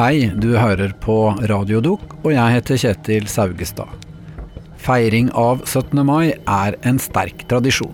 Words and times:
Hei, 0.00 0.30
du 0.32 0.54
hører 0.56 0.94
på 0.96 1.14
Radiodok, 1.44 2.14
og 2.22 2.30
jeg 2.32 2.54
heter 2.54 2.78
Kjetil 2.80 3.26
Saugestad. 3.28 3.90
Feiring 4.80 5.26
av 5.36 5.58
17. 5.66 6.00
mai 6.08 6.30
er 6.48 6.76
en 6.88 6.96
sterk 6.96 7.42
tradisjon. 7.50 7.92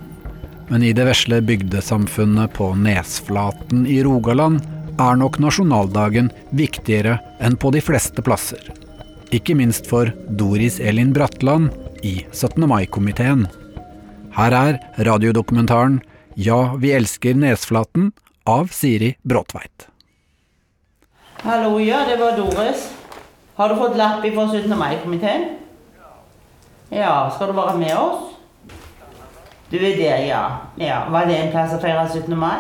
Men 0.69 0.85
i 0.87 0.93
det 0.95 1.03
vesle 1.09 1.41
bygdesamfunnet 1.43 2.53
på 2.55 2.69
Nesflaten 2.79 3.89
i 3.91 3.97
Rogaland 4.07 4.63
er 5.03 5.19
nok 5.19 5.41
nasjonaldagen 5.43 6.31
viktigere 6.55 7.17
enn 7.43 7.59
på 7.59 7.75
de 7.75 7.83
fleste 7.83 8.23
plasser. 8.23 8.63
Ikke 9.35 9.59
minst 9.59 9.91
for 9.91 10.15
Doris 10.39 10.79
Elin 10.79 11.11
Bratland 11.17 11.75
i 12.07 12.21
17. 12.31 12.69
mai-komiteen. 12.71 13.49
Her 14.39 14.59
er 14.61 14.79
radiodokumentaren 15.11 15.99
Ja, 16.39 16.77
vi 16.79 16.95
elsker 16.95 17.35
Nesflaten 17.35 18.13
av 18.47 18.71
Siri 18.71 19.17
Bråtveit. 19.27 19.91
Hallo, 21.47 21.79
ja, 21.79 21.99
det 22.09 22.17
var 22.17 22.33
Doris. 22.37 22.89
Har 23.55 23.69
du 23.69 23.77
fått 23.77 23.97
lapp 23.97 24.25
fra 24.35 24.45
17. 24.53 24.79
mai-komiteen? 24.79 25.45
Ja, 26.91 27.31
skal 27.35 27.47
du 27.47 27.53
være 27.53 27.77
med 27.79 27.93
oss? 27.95 28.33
Du 29.71 29.77
er 29.77 29.95
der, 29.95 30.25
ja. 30.27 30.41
ja. 30.77 30.97
Var 31.11 31.29
det 31.29 31.37
en 31.39 31.53
plass 31.53 31.77
å 31.77 31.79
feire 31.79 32.03
17. 32.11 32.35
mai? 32.35 32.59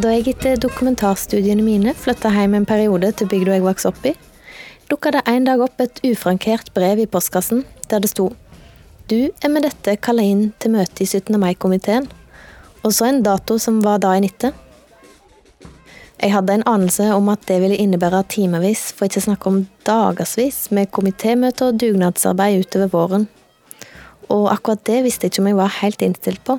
Da 0.00 0.14
jeg 0.16 0.32
etter 0.32 0.56
dokumentarstudiene 0.56 1.66
mine 1.66 1.92
flytta 1.92 2.32
hjem 2.32 2.56
en 2.56 2.68
periode 2.70 3.12
til 3.12 3.28
bygda 3.28 3.58
jeg 3.58 3.66
vokste 3.66 3.92
opp 3.92 4.08
i, 4.08 4.14
dukka 4.88 5.12
det 5.18 5.26
en 5.28 5.50
dag 5.50 5.66
opp 5.66 5.84
et 5.84 6.00
ufrankert 6.14 6.72
brev 6.72 7.04
i 7.04 7.10
postkassen 7.12 7.66
der 7.92 8.00
det 8.00 8.08
sto 8.14 8.30
Du 9.04 9.18
er 9.28 9.52
med 9.52 9.68
dette 9.68 9.98
kalla 10.00 10.24
inn 10.24 10.54
til 10.56 10.72
møte 10.78 11.04
i 11.04 11.10
17. 11.10 11.36
mai-komiteen, 11.36 12.08
og 12.84 12.94
så 12.94 13.08
en 13.08 13.22
dato 13.26 13.58
som 13.62 13.80
var 13.84 14.00
dagen 14.02 14.26
etter. 14.28 14.54
Jeg 16.18 16.32
hadde 16.34 16.56
en 16.56 16.66
anelse 16.66 17.04
om 17.14 17.28
at 17.30 17.44
det 17.46 17.60
ville 17.62 17.78
innebære 17.78 18.24
timevis, 18.32 18.88
for 18.90 19.06
ikke 19.06 19.20
å 19.22 19.26
snakke 19.28 19.50
om 19.50 19.58
dagevis, 19.86 20.64
med 20.74 20.90
komitémøter 20.90 21.70
og 21.70 21.78
dugnadsarbeid 21.78 22.64
utover 22.64 22.90
våren. 22.94 23.28
Og 24.28 24.48
akkurat 24.50 24.82
det 24.88 25.04
visste 25.06 25.26
jeg 25.26 25.34
ikke 25.34 25.44
om 25.44 25.50
jeg 25.52 25.58
var 25.60 25.76
helt 25.78 26.02
innstilt 26.02 26.42
på. 26.44 26.58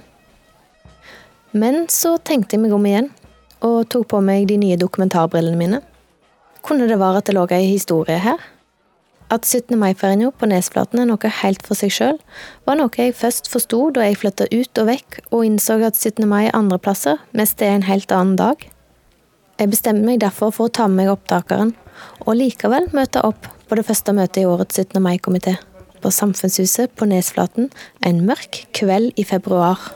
Men 1.51 1.89
så 1.91 2.15
tenkte 2.23 2.55
jeg 2.55 2.63
meg 2.63 2.75
om 2.77 2.87
igjen, 2.87 3.09
og 3.65 3.89
tok 3.91 4.07
på 4.13 4.21
meg 4.23 4.47
de 4.47 4.55
nye 4.61 4.79
dokumentarbrillene 4.79 5.59
mine. 5.59 5.81
Kunne 6.63 6.87
det 6.87 6.99
være 6.99 7.19
at 7.19 7.27
det 7.27 7.35
lå 7.35 7.43
ei 7.55 7.65
historie 7.67 8.19
her? 8.23 8.39
At 9.29 9.45
17. 9.45 9.77
mai-feiringa 9.77 10.31
på 10.33 10.47
Nesflaten 10.49 11.03
er 11.03 11.05
noe 11.05 11.29
helt 11.43 11.61
for 11.67 11.77
seg 11.77 11.91
sjøl, 11.93 12.15
var 12.65 12.79
noe 12.79 12.89
jeg 12.97 13.13
først 13.13 13.45
forsto 13.53 13.83
da 13.93 14.07
jeg 14.07 14.17
flytta 14.23 14.47
ut 14.49 14.81
og 14.81 14.87
vekk 14.89 15.19
og 15.29 15.43
innså 15.45 15.77
at 15.85 15.99
17. 15.99 16.25
mai 16.25 16.49
andre 16.49 16.79
plasser 16.81 17.21
mest 17.37 17.61
er 17.61 17.75
en 17.75 17.85
helt 17.85 18.09
annen 18.09 18.39
dag. 18.39 18.65
Jeg 19.61 19.69
bestemte 19.69 20.07
meg 20.07 20.23
derfor 20.23 20.49
for 20.55 20.65
å 20.65 20.73
ta 20.73 20.87
med 20.89 21.03
meg 21.03 21.13
opptakeren, 21.13 21.75
og 22.25 22.39
likevel 22.39 22.89
møte 22.95 23.21
opp 23.27 23.45
på 23.69 23.77
det 23.77 23.85
første 23.85 24.15
møtet 24.17 24.41
i 24.41 24.49
årets 24.49 24.81
17. 24.81 24.97
mai-komité, 25.03 25.59
på 26.01 26.09
Samfunnshuset 26.09 26.95
på 26.97 27.05
Nesflaten 27.11 27.69
en 28.01 28.25
mørk 28.25 28.63
kveld 28.73 29.13
i 29.13 29.27
februar. 29.29 29.91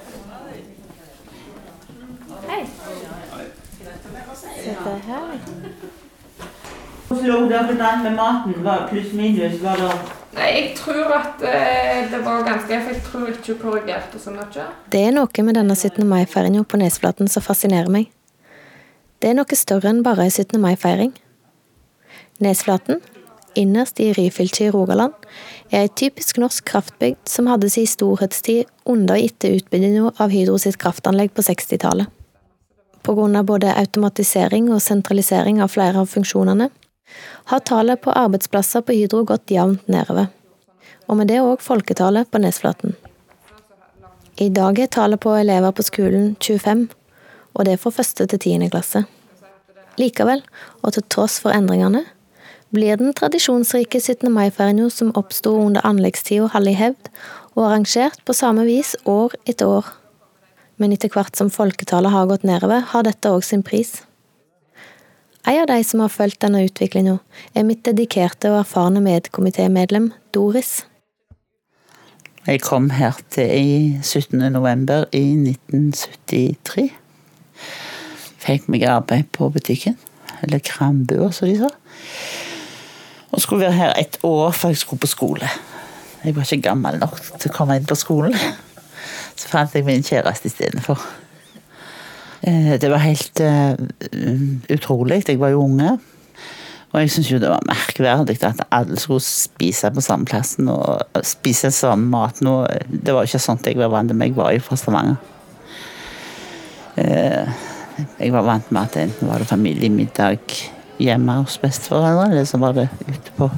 Hvordan 7.14 7.46
lå 7.46 7.50
dere 7.50 7.88
an 7.88 8.04
med 8.04 8.16
maten? 8.18 8.54
Var 8.66 8.88
pluss 8.90 9.14
minus? 9.14 9.60
Var 9.62 9.78
det 9.78 9.94
Nei, 10.34 10.48
jeg 10.50 10.70
tror 10.80 11.12
at 11.14 11.44
eh, 11.46 12.08
det 12.10 12.20
var 12.26 12.42
ganske 12.48 12.80
For 12.82 12.94
jeg 12.96 13.02
tror 13.06 13.28
ikke 13.30 13.54
hun 13.54 13.60
korrigerte 13.62 14.22
så 14.22 14.34
mye. 14.34 14.66
Det 14.90 15.02
er 15.06 15.14
noe 15.14 15.46
med 15.46 15.60
denne 15.60 15.76
17. 15.76 16.02
mai-feiringa 16.10 16.64
på 16.66 16.80
Nesflaten 16.82 17.30
som 17.30 17.46
fascinerer 17.46 17.92
meg. 17.94 18.10
Det 19.22 19.30
er 19.30 19.38
noe 19.38 19.60
større 19.60 19.92
enn 19.94 20.02
bare 20.04 20.26
ei 20.26 20.34
17. 20.34 20.58
mai-feiring. 20.60 21.14
Nesflaten, 22.42 23.00
innerst 23.56 24.02
i 24.02 24.10
Ryfylke 24.18 24.66
i 24.66 24.74
Rogaland, 24.74 25.14
er 25.70 25.86
ei 25.86 25.94
typisk 25.94 26.42
norsk 26.42 26.66
kraftbygd 26.72 27.30
som 27.30 27.48
hadde 27.52 27.70
sin 27.70 27.88
storhetstid 27.88 28.66
under 28.90 29.20
og 29.20 29.30
etter 29.30 29.60
utbygginga 29.62 30.16
av 30.18 30.34
Hydro 30.34 30.58
sitt 30.58 30.82
kraftanlegg 30.82 31.36
på 31.38 31.46
60-tallet. 31.46 32.10
På 33.04 33.14
grunn 33.14 33.36
av 33.36 33.46
både 33.46 33.70
automatisering 33.78 34.72
og 34.74 34.82
sentralisering 34.82 35.62
av 35.62 35.70
flere 35.76 36.02
av 36.02 36.10
funksjonene, 36.10 36.72
har 37.52 37.60
tallet 37.60 38.02
på 38.02 38.12
arbeidsplasser 38.12 38.82
på 38.82 38.96
Hydro 38.96 39.24
gått 39.28 39.52
jevnt 39.52 39.88
nedover. 39.88 40.30
Og 41.08 41.20
med 41.20 41.28
det 41.28 41.42
òg 41.44 41.62
folketallet 41.62 42.30
på 42.32 42.42
Nesflaten. 42.42 42.96
I 44.42 44.50
dag 44.50 44.80
er 44.80 44.90
tallet 44.90 45.22
på 45.22 45.36
elever 45.38 45.72
på 45.76 45.84
skolen 45.86 46.36
25, 46.40 46.88
og 47.54 47.66
det 47.66 47.76
er 47.76 47.82
fra 47.82 47.92
første 47.94 48.26
til 48.26 48.42
tiende 48.42 48.70
klasse. 48.74 49.04
Likevel, 50.02 50.42
og 50.82 50.96
til 50.96 51.06
tross 51.14 51.38
for 51.44 51.54
endringene, 51.54 52.06
blir 52.74 52.98
den 52.98 53.14
tradisjonsrike 53.14 54.00
17. 54.02 54.32
mai-feiringa 54.34 54.88
som 54.90 55.12
oppsto 55.20 55.54
under 55.62 55.86
anleggstida, 55.86 56.48
holdt 56.56 56.72
i 56.72 56.80
hevd 56.80 57.12
og 57.54 57.68
arrangert 57.68 58.24
på 58.26 58.34
samme 58.34 58.66
vis 58.66 58.96
år 59.06 59.36
etter 59.46 59.70
år. 59.70 59.92
Men 60.82 60.96
etter 60.96 61.14
hvert 61.14 61.38
som 61.38 61.54
folketallet 61.54 62.16
har 62.16 62.32
gått 62.32 62.48
nedover, 62.48 62.82
har 62.90 63.06
dette 63.06 63.30
òg 63.30 63.46
sin 63.46 63.62
pris. 63.62 64.00
En 65.48 65.60
av 65.62 65.68
de 65.68 65.84
som 65.84 66.00
har 66.00 66.12
fulgt 66.12 66.40
denne 66.40 66.62
utviklinga, 66.64 67.18
er 67.52 67.66
mitt 67.68 67.82
dedikerte 67.84 68.48
og 68.54 68.62
erfarne 68.62 69.02
medkomitémedlem 69.04 70.14
Doris. 70.32 70.86
Jeg 72.48 72.62
kom 72.64 72.90
her 72.96 73.18
til 73.32 73.52
i 73.52 73.74
17. 74.00 74.40
november 74.54 75.04
i 75.12 75.24
1973. 75.36 76.86
Fikk 78.44 78.70
meg 78.72 78.86
arbeid 78.88 79.28
på 79.36 79.50
butikken, 79.52 79.98
eller 80.44 80.64
Krambua, 80.64 81.28
som 81.36 81.52
de 81.52 81.58
sa. 81.60 81.72
Og 83.36 83.44
skulle 83.44 83.66
være 83.66 83.80
her 83.82 83.94
et 84.00 84.16
år 84.24 84.56
før 84.56 84.72
jeg 84.72 84.80
skulle 84.86 85.04
på 85.04 85.12
skole. 85.12 85.52
Jeg 86.24 86.36
var 86.36 86.48
ikke 86.48 86.70
gammel 86.70 87.02
nok 87.04 87.20
til 87.36 87.52
å 87.52 87.56
komme 87.58 87.76
inn 87.76 87.90
på 87.90 88.00
skolen. 88.00 88.36
Så 89.36 89.52
fant 89.52 89.76
jeg 89.76 89.84
min 89.84 90.08
kjæreste 90.08 90.48
istedenfor. 90.48 91.04
Eh, 92.44 92.74
det 92.80 92.90
var 92.92 93.04
helt 93.04 93.40
uh, 93.40 93.74
utrolig. 94.70 95.24
Jeg 95.28 95.40
var 95.40 95.54
jo 95.54 95.64
unge. 95.64 95.98
Og 96.94 97.02
jeg 97.02 97.10
syntes 97.10 97.32
jo 97.32 97.40
det 97.42 97.50
var 97.50 97.64
merkverdig 97.66 98.36
at 98.46 98.60
alle 98.70 99.00
skulle 99.02 99.24
spise 99.24 99.90
på 99.90 100.02
samme 100.04 100.28
plassen 100.30 100.68
og 100.70 101.24
spise 101.26 101.72
samme 101.74 102.06
mat. 102.12 102.42
Nå, 102.46 102.68
det 102.88 103.16
var 103.16 103.26
ikke 103.26 103.42
sånt 103.42 103.66
jeg 103.66 103.80
var 103.80 103.90
vant 103.90 104.14
med. 104.14 104.30
Jeg 104.30 104.38
var 104.38 104.52
jo 104.54 104.62
fra 104.62 104.78
Stavanger. 104.78 105.18
Jeg 106.94 108.30
var 108.36 108.46
vant 108.46 108.70
med 108.70 108.82
at 108.84 109.00
enten 109.02 109.32
var 109.32 109.42
det 109.42 109.50
familiemiddag 109.50 110.38
hjemme 111.02 111.40
hos 111.40 111.58
besteforeldre, 111.62 112.30
eller 112.30 112.46
så 112.46 112.60
var 112.62 112.76
det 112.78 112.88
ute 113.08 113.34
på, 113.38 113.50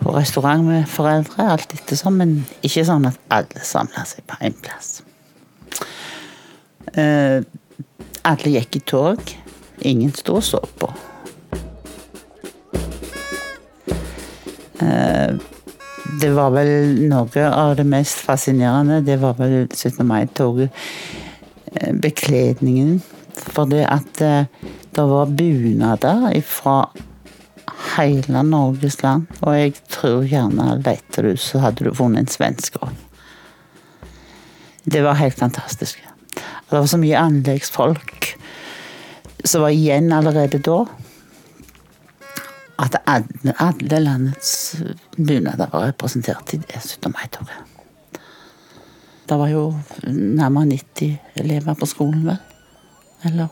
på 0.00 0.16
restaurant 0.16 0.66
med 0.66 0.84
foreldre. 0.88 1.48
Alt 1.54 1.72
etter 1.76 1.96
sånn, 1.96 2.20
men 2.20 2.36
ikke 2.60 2.84
sånn 2.88 3.08
at 3.08 3.16
alle 3.32 3.64
samla 3.64 4.04
seg 4.08 4.26
på 4.28 4.36
én 4.44 4.56
plass. 4.60 4.98
Alle 8.28 8.52
gikk 8.56 8.76
i 8.76 8.82
tog. 8.92 9.32
Ingen 9.86 10.12
sto 10.16 10.38
og 10.38 10.44
så 10.44 10.60
på. 10.80 10.90
Uh, 14.80 15.36
det 16.20 16.30
var 16.36 16.52
vel 16.54 16.72
noe 17.08 17.46
av 17.48 17.76
det 17.78 17.86
mest 17.88 18.24
fascinerende. 18.26 19.00
Det 19.06 19.16
var 19.22 19.38
vel 19.40 19.64
17. 19.68 20.04
mai-toget. 20.06 20.74
Uh, 21.72 21.92
bekledningen. 22.02 22.98
For 23.40 23.68
det 23.70 23.86
at 23.88 24.18
det 24.20 25.04
var 25.06 25.30
bunader 25.32 26.34
fra 26.44 26.82
hele 27.96 28.42
Norges 28.42 29.02
land. 29.02 29.26
Og 29.40 29.56
jeg 29.56 29.74
tror 29.88 30.26
gjerne 30.28 30.80
leter 30.84 31.28
du, 31.28 31.36
så 31.40 31.62
hadde 31.64 31.86
du 31.86 31.94
funnet 31.94 32.24
en 32.26 32.32
svensk 32.32 32.80
òg. 32.82 32.92
Det 34.90 35.02
var 35.04 35.20
helt 35.20 35.38
fantastisk. 35.38 36.09
Det 36.70 36.78
var 36.78 36.86
så 36.86 36.98
mye 37.02 37.18
anleggsfolk 37.18 38.26
som 39.44 39.64
var 39.64 39.74
igjen 39.74 40.12
allerede 40.12 40.60
da. 40.62 40.84
At 42.80 42.96
alle, 43.10 43.54
alle 43.58 43.98
landets 44.00 44.76
bunader 45.16 45.66
var 45.72 45.88
representert 45.90 46.54
i 46.54 46.60
det 46.62 46.78
17. 46.78 47.10
mai-toget. 47.12 48.20
Det 49.28 49.38
var 49.38 49.50
jo 49.50 49.64
nærmere 50.14 50.70
90 50.70 51.18
elever 51.42 51.74
på 51.74 51.86
skolen, 51.86 52.24
vel. 52.26 52.38
Eller 53.24 53.48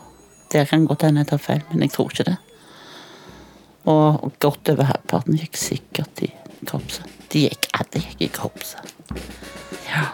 Det 0.51 0.67
kan 0.67 0.85
godt 0.85 1.03
hende 1.05 1.21
jeg 1.21 1.27
tar 1.27 1.37
feil, 1.37 1.61
men 1.71 1.81
jeg 1.81 1.91
tror 1.93 2.09
ikke 2.09 2.23
det. 2.31 2.37
Og 3.85 4.31
godt 4.39 4.69
over 4.69 4.83
halvparten 4.83 5.37
gikk 5.37 5.57
sikkert 5.57 6.23
i 6.25 6.31
korpset. 6.65 7.05
De 7.29 7.43
gikk, 7.45 7.69
alle 7.77 8.01
gikk 8.01 8.23
i 8.25 8.31
korpset. 8.33 8.95
Ja. 9.85 10.07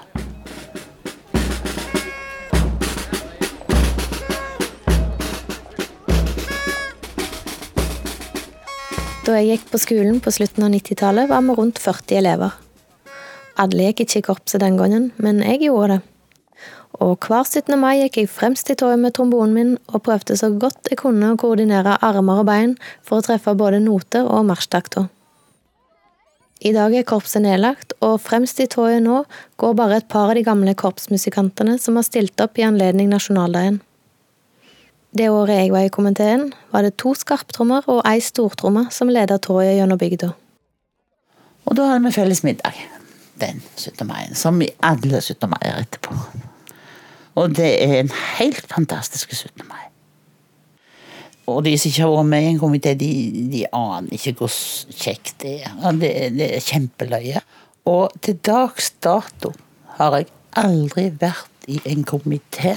Da 9.26 9.40
jeg 9.40 9.56
gikk 9.56 9.72
på 9.72 9.80
skolen 9.82 10.18
på 10.22 10.30
slutten 10.30 10.68
av 10.68 10.70
90-tallet, 10.70 11.26
var 11.32 11.42
vi 11.42 11.54
rundt 11.58 11.80
40 11.82 12.18
elever. 12.20 12.52
Alle 13.58 13.88
gikk 13.88 14.04
ikke 14.04 14.20
i 14.20 14.26
korpset 14.28 14.62
den 14.62 14.76
gangen, 14.78 15.08
men 15.18 15.40
jeg 15.42 15.64
gjorde 15.64 15.96
det. 15.96 16.04
Og 17.02 17.26
hver 17.26 17.42
17. 17.42 17.74
mai 17.82 18.04
gikk 18.04 18.20
jeg 18.20 18.30
fremst 18.30 18.70
i 18.70 18.76
toget 18.78 19.02
med 19.02 19.16
trombonen 19.18 19.56
min 19.56 19.72
og 19.90 20.04
prøvde 20.06 20.38
så 20.38 20.52
godt 20.54 20.92
jeg 20.92 21.00
kunne 21.02 21.32
å 21.34 21.40
koordinere 21.42 21.98
armer 22.06 22.44
og 22.44 22.46
bein 22.52 22.78
for 23.02 23.18
å 23.18 23.26
treffe 23.26 23.56
både 23.58 23.82
noter 23.82 24.30
og 24.30 24.46
marsjtakter. 24.52 25.10
I 26.62 26.76
dag 26.78 26.94
er 26.94 27.10
korpset 27.10 27.42
nedlagt, 27.48 27.98
og 28.06 28.22
fremst 28.22 28.62
i 28.62 28.70
toget 28.70 29.02
nå 29.08 29.24
går 29.58 29.76
bare 29.82 30.04
et 30.04 30.10
par 30.12 30.30
av 30.30 30.38
de 30.38 30.46
gamle 30.46 30.78
korpsmusikantene 30.78 31.80
som 31.82 31.98
har 31.98 32.06
stilt 32.06 32.46
opp 32.46 32.62
i 32.62 32.70
anledning 32.70 33.10
nasjonaldagen. 33.10 33.82
Det 35.16 35.30
året 35.32 35.62
jeg 35.62 35.72
var 35.72 35.86
i 35.88 35.92
komiteen, 35.94 36.50
var 36.74 36.84
det 36.84 36.98
to 37.00 37.14
skarptrommer 37.16 37.86
og 37.88 38.02
ei 38.04 38.20
stortromme 38.20 38.90
som 38.92 39.08
ledet 39.08 39.46
toget 39.46 39.78
gjennom 39.78 40.00
bygda. 40.00 40.34
Og 41.66 41.78
da 41.78 41.86
hadde 41.94 42.04
vi 42.04 42.12
felles 42.18 42.44
middag 42.44 42.82
den 43.40 43.62
17. 43.78 44.04
mai, 44.08 44.28
som 44.36 44.60
i 44.64 44.68
alle 44.84 45.22
17. 45.22 45.48
maier 45.52 45.80
etterpå. 45.86 46.16
Og 47.40 47.56
det 47.56 47.70
er 47.84 48.02
en 48.02 48.12
helt 48.38 48.68
fantastisk 48.72 49.32
17. 49.32 49.64
mai. 49.70 49.86
Og 51.48 51.62
de 51.64 51.76
som 51.78 51.90
ikke 51.90 52.04
har 52.04 52.12
vært 52.12 52.30
med 52.32 52.44
i 52.44 52.50
en 52.52 52.60
komité, 52.60 52.94
de, 53.00 53.10
de 53.54 53.62
aner 53.72 54.16
ikke 54.18 54.34
hvor 54.40 54.52
kjekt 54.52 55.38
det 55.44 55.60
er. 55.62 55.76
Det, 56.00 56.12
det 56.36 56.50
er 56.58 56.66
kjempeløye. 56.66 57.44
Og 57.92 58.16
til 58.26 58.40
dags 58.44 58.92
dato 59.04 59.54
har 60.00 60.18
jeg 60.20 60.28
aldri 60.60 61.08
vært 61.22 61.70
i 61.72 61.80
en 61.92 62.04
komité 62.08 62.76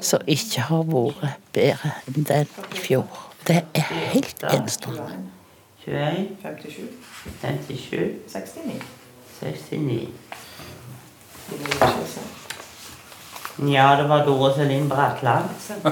som 0.00 0.20
ikke 0.26 0.60
har 0.68 0.84
vært 0.92 1.40
bedre 1.52 1.92
enn 2.06 2.26
den 2.28 2.46
i 2.72 2.82
fjor. 2.82 3.06
Det 3.48 3.62
er 3.74 3.92
helt 4.12 4.44
enestående. 4.52 5.24
21, 5.88 6.28
57, 6.42 6.88
57, 7.40 8.18
69. 8.28 8.82
69. 9.40 10.08
Det 11.48 11.56
er 11.56 11.58
jo 11.58 11.64
ikke 11.64 12.10
sant. 12.12 12.34
Ja, 13.58 13.96
det 13.98 14.08
var 14.08 14.24
Dore 14.26 14.54
Selin 14.54 14.88
Bratland. 14.88 15.48
Du 15.82 15.90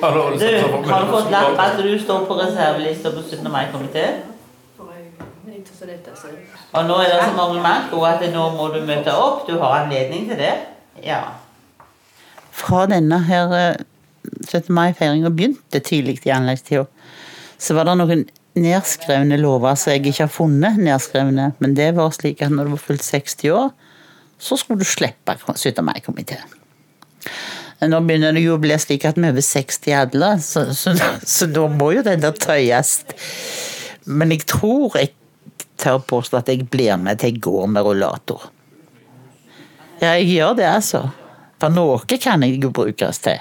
Du, 0.00 0.88
har 0.88 1.00
du 1.00 1.10
fått 1.10 1.30
lapp 1.30 1.58
at 1.58 1.82
du 1.82 1.98
står 1.98 2.24
på 2.24 2.38
reservelista 2.38 3.10
på 3.10 3.22
17. 3.30 3.50
mai-komité? 3.52 4.06
Og 6.72 6.84
nå 6.84 6.94
er 6.94 7.10
det 7.10 7.24
så 7.24 7.36
mange 7.36 7.62
manko 7.62 8.00
at 8.08 8.22
nå 8.32 8.50
må 8.56 8.68
du 8.68 8.80
møte 8.86 9.12
opp. 9.12 9.46
Du 9.48 9.58
har 9.58 9.84
anledning 9.84 10.28
til 10.28 10.38
det. 10.38 10.54
Ja. 11.04 11.20
Fra 12.64 12.86
denne 12.88 13.20
her 13.28 13.52
eh, 13.58 13.82
17. 14.48 14.72
mai-feiringa 14.74 15.32
begynte 15.34 15.80
tidlig 15.84 16.22
i 16.24 16.32
anleggstida, 16.32 16.86
så 17.60 17.76
var 17.76 17.88
det 17.88 17.96
noen 18.00 18.24
nedskrevne 18.54 19.36
lover 19.40 19.76
som 19.78 19.92
jeg 19.92 20.04
ikke 20.04 20.26
har 20.26 20.32
funnet 20.32 20.78
nedskrevne, 20.80 21.50
men 21.58 21.74
det 21.76 21.90
var 21.96 22.14
slik 22.14 22.42
at 22.44 22.54
når 22.54 22.68
du 22.68 22.76
var 22.76 22.84
fylt 22.84 23.04
60 23.04 23.50
år, 23.52 23.72
så 24.38 24.58
skulle 24.58 24.82
du 24.82 24.88
slippe 24.88 25.36
17. 25.40 25.82
mai-komiteen. 25.84 26.60
Nå 27.84 28.00
begynner 28.06 28.32
det 28.32 28.44
jo 28.44 28.54
å 28.56 28.62
bli 28.62 28.76
slik 28.80 29.04
at 29.08 29.18
vi 29.18 29.26
er 29.26 29.34
over 29.34 29.44
60 29.44 29.96
alle, 29.98 30.30
så, 30.40 30.64
så, 30.76 30.94
så 31.20 31.48
da 31.50 31.66
må 31.68 31.90
jo 31.96 32.04
den 32.06 32.22
der 32.22 32.36
tøyes. 32.38 32.94
Men 34.08 34.32
jeg 34.32 34.46
tror 34.48 34.96
jeg 35.00 35.12
tør 35.80 36.00
påstå 36.06 36.40
at 36.40 36.52
jeg 36.52 36.68
blir 36.70 36.96
med 37.00 37.20
til 37.20 37.34
jeg 37.34 37.42
går 37.44 37.68
med 37.74 37.84
rullator. 37.84 38.46
Ja, 40.00 40.14
jeg 40.14 40.30
gjør 40.30 40.56
det, 40.58 40.70
altså. 40.70 41.02
For 41.60 41.72
noe 41.72 42.00
kan 42.18 42.42
jeg 42.42 42.62
jo 42.62 42.70
brukes 42.74 43.18
til. 43.24 43.40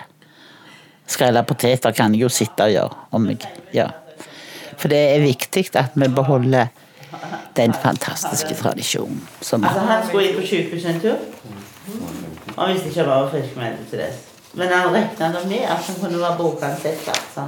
Skrelle 1.08 1.44
poteter 1.44 1.92
kan 1.92 2.14
jeg 2.14 2.24
jo 2.24 2.30
sitte 2.32 2.64
og 2.64 2.72
gjøre. 2.72 3.02
Om 3.12 3.30
jeg, 3.30 3.52
ja. 3.74 3.90
For 4.78 4.92
det 4.92 5.02
er 5.16 5.24
viktig 5.24 5.68
at 5.80 5.96
vi 5.96 6.08
beholder 6.08 6.72
den 7.56 7.74
fantastiske 7.74 8.56
tradisjonen. 8.56 9.22
Som 9.42 9.64
Altså, 9.64 9.80
han 9.80 10.08
skulle 10.08 10.30
inn 10.30 10.38
på 10.40 10.46
sykehuset 10.48 10.96
en 10.96 11.02
tur. 11.02 11.18
Han 12.58 12.74
visste 12.74 12.90
ikke 12.90 13.04
hva 13.04 13.20
var 13.24 13.30
friskmeldt 13.34 13.90
til 13.90 14.02
det. 14.02 14.12
Men 14.54 14.70
han 14.70 14.94
regna 14.94 15.44
med 15.50 15.66
at 15.66 15.84
han 15.88 16.00
kunne 16.00 16.20
være 16.22 16.38
bokansett. 16.38 17.10
Så, 17.34 17.48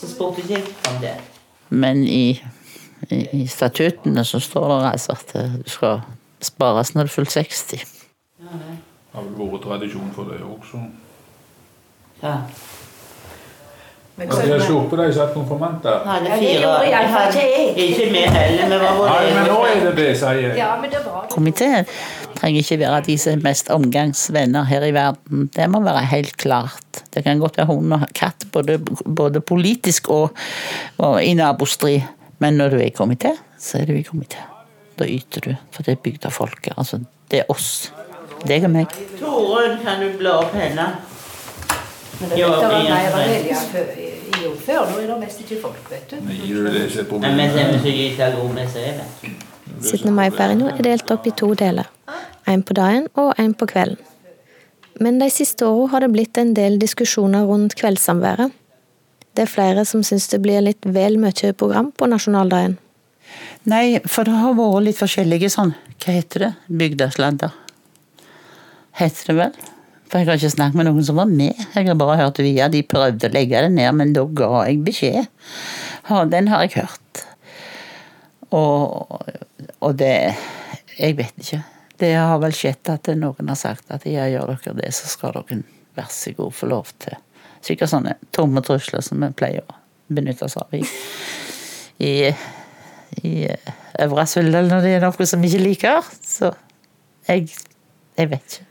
så 0.00 0.10
spurte 0.10 0.42
ikke 0.42 0.54
jeg 0.54 0.64
om 0.90 1.00
det. 1.00 1.14
Men 1.68 2.04
i, 2.04 2.42
i, 3.10 3.20
i 3.32 3.46
statuttene 3.46 4.24
så 4.24 4.40
står 4.40 4.68
det 4.72 4.92
altså 4.92 5.16
at 5.16 5.34
du 5.64 5.70
skal 5.70 6.00
spares 6.44 6.94
når 6.94 7.08
du 7.08 7.12
er 7.12 7.14
fullt 7.14 7.30
60. 7.30 7.84
har 9.14 9.26
vel 9.26 9.52
vært 9.52 9.62
tradisjon 9.68 10.10
for 10.14 10.30
det 10.30 10.40
også. 10.42 10.80
Ja. 12.22 12.38
Men 14.14 14.30
Har 14.30 14.44
dere 14.46 14.62
sluppet 14.62 15.00
de 15.00 15.06
satt 15.14 15.32
konfirmanter? 15.34 16.04
Hadde 16.06 16.28
Ja, 16.30 16.36
det 16.38 16.50
gjorde 16.62 16.82
i 16.86 16.90
ikke 16.92 17.40
jeg. 17.42 17.70
Ikke 17.84 18.04
vi 18.12 18.20
heller. 18.30 18.68
Vi 18.70 18.76
var 18.78 19.08
Nei, 19.10 19.32
men 19.34 19.48
nå 19.50 19.56
er 19.66 19.80
det 19.88 19.94
det, 19.96 20.10
sier 20.20 20.38
jeg. 20.38 20.52
Ja, 20.58 20.68
men 20.78 20.92
det 20.92 21.00
var 21.02 21.24
det. 21.24 21.32
Komiteen 21.34 21.88
trenger 22.38 22.60
ikke 22.62 22.78
være 22.84 23.00
de 23.08 23.16
som 23.18 23.32
er 23.34 23.42
mest 23.42 23.72
omgangsvenner 23.74 24.68
her 24.70 24.86
i 24.86 24.92
verden. 24.94 25.48
Det 25.56 25.66
må 25.70 25.82
være 25.82 26.04
helt 26.12 26.36
klart. 26.38 27.02
Det 27.14 27.24
kan 27.26 27.42
godt 27.42 27.58
være 27.58 27.66
hund 27.72 27.98
og 27.98 28.06
katt, 28.14 28.46
både, 28.54 28.78
både 29.18 29.42
politisk 29.42 30.10
og, 30.14 30.30
og 30.98 31.18
i 31.22 31.34
nabostrid. 31.34 32.06
Men 32.38 32.58
når 32.60 32.70
du 32.70 32.78
er 32.82 32.86
i 32.92 32.94
komité, 32.94 33.34
så 33.58 33.82
er 33.82 33.90
du 33.90 33.98
i 33.98 34.06
komité. 34.06 34.46
Da 34.98 35.10
yter 35.10 35.42
du, 35.42 35.54
for 35.74 35.82
det 35.82 35.96
er 35.96 36.02
bygdafolket. 36.06 36.78
Altså, 36.78 37.02
det 37.30 37.42
er 37.42 37.50
oss. 37.50 37.90
Deg 38.48 38.64
og 38.66 38.74
meg. 38.74 38.94
Torunn, 39.18 39.78
kan 39.84 40.02
du 40.02 40.18
bla 40.18 40.38
opp 40.42 40.54
henne? 40.58 40.86
Men 42.20 42.30
det 42.30 42.36
er 42.36 44.14
i 44.44 44.48
år 44.48 44.56
før. 44.60 44.90
Nå 44.90 45.00
er 45.00 45.10
det 45.10 45.18
mest 45.20 45.42
ikke 45.44 45.60
folk, 45.62 45.80
vet 45.90 46.10
du. 46.10 46.16
Nei, 46.24 46.38
det 46.46 46.72
det 46.74 46.84
som 46.92 47.20
Nei, 47.20 47.32
men 47.34 47.52
det 47.54 47.64
problemet. 47.64 47.82
så 47.82 47.94
gyta 47.94 48.30
god 48.36 48.54
med 48.54 48.72
seg, 48.72 48.82
vet 48.98 49.22
du. 49.22 49.28
17. 49.84 50.10
mai-ferja 50.14 50.74
delt 50.84 51.10
opp 51.10 51.26
i 51.26 51.32
to 51.36 51.52
deler. 51.58 51.88
En 52.46 52.62
på 52.62 52.76
dagen 52.76 53.08
og 53.20 53.32
en 53.40 53.54
på 53.54 53.66
kvelden. 53.66 53.98
Men 55.00 55.18
de 55.18 55.30
siste 55.32 55.66
åra 55.66 55.88
har 55.94 56.04
det 56.04 56.12
blitt 56.12 56.38
en 56.38 56.52
del 56.54 56.78
diskusjoner 56.78 57.48
rundt 57.48 57.74
kveldssamværet. 57.80 58.52
Det 59.34 59.42
er 59.42 59.50
flere 59.50 59.82
som 59.84 60.04
syns 60.06 60.28
det 60.30 60.38
blir 60.44 60.62
litt 60.62 60.86
vel 60.86 61.18
mye 61.18 61.52
program 61.58 61.90
på 61.90 62.06
nasjonaldagen. 62.06 62.78
Nei, 63.66 63.98
for 64.06 64.28
det 64.28 64.36
har 64.38 64.54
vært 64.54 64.84
litt 64.84 65.00
forskjellige 65.00 65.48
sånn 65.50 65.72
Hva 66.04 66.12
heter 66.12 66.42
det? 66.44 66.50
Bygdasladder. 66.68 67.63
Heter 68.98 69.30
det 69.30 69.36
vel? 69.38 69.58
For 70.08 70.20
jeg 70.20 70.28
har 70.28 70.38
ikke 70.38 70.52
snakket 70.52 70.78
med 70.78 70.86
noen 70.88 71.06
som 71.06 71.18
var 71.18 71.30
med. 71.30 71.58
Jeg 71.74 71.88
har 71.88 71.98
bare 71.98 72.18
hørt 72.20 72.38
via. 72.44 72.68
De 72.70 72.84
prøvde 72.86 73.28
å 73.28 73.34
legge 73.34 73.62
det 73.64 73.72
ned, 73.74 73.90
men 73.98 74.12
da 74.14 74.22
ga 74.40 74.64
jeg 74.68 74.82
beskjed. 74.86 75.30
Ja, 76.08 76.24
den 76.30 76.50
har 76.52 76.66
jeg 76.66 76.84
hørt. 76.84 77.24
Og, 78.54 79.22
og 79.82 79.94
det 79.98 80.34
Jeg 80.94 81.16
vet 81.18 81.38
ikke. 81.42 81.64
Det 81.98 82.12
har 82.14 82.38
vel 82.38 82.54
skjedd 82.54 82.90
at 82.92 83.08
noen 83.18 83.48
har 83.50 83.58
sagt 83.58 83.90
at 83.90 84.04
ja, 84.06 84.28
gjør 84.30 84.52
dere 84.52 84.74
det, 84.78 84.92
så 84.94 85.10
skal 85.10 85.34
dere 85.34 85.64
vær 85.98 86.10
så 86.10 86.30
god 86.36 86.54
få 86.54 86.68
lov 86.70 86.90
til 87.02 87.16
Sikkert 87.64 87.90
sånne 87.90 88.18
tomme 88.34 88.60
trusler 88.62 89.02
som 89.02 89.22
vi 89.24 89.30
pleier 89.34 89.64
å 89.64 89.76
benytte 90.12 90.44
oss 90.44 90.58
av 90.60 90.74
i, 90.76 90.82
i 92.04 92.12
i 93.22 93.46
Øvrasfjell 94.02 94.50
når 94.50 94.82
det 94.82 94.92
er 94.96 95.04
noe 95.04 95.26
som 95.28 95.42
vi 95.42 95.50
ikke 95.52 95.64
liker. 95.64 96.12
Så 96.24 96.50
jeg, 97.28 97.50
jeg 98.18 98.30
vet 98.32 98.56
ikke. 98.56 98.70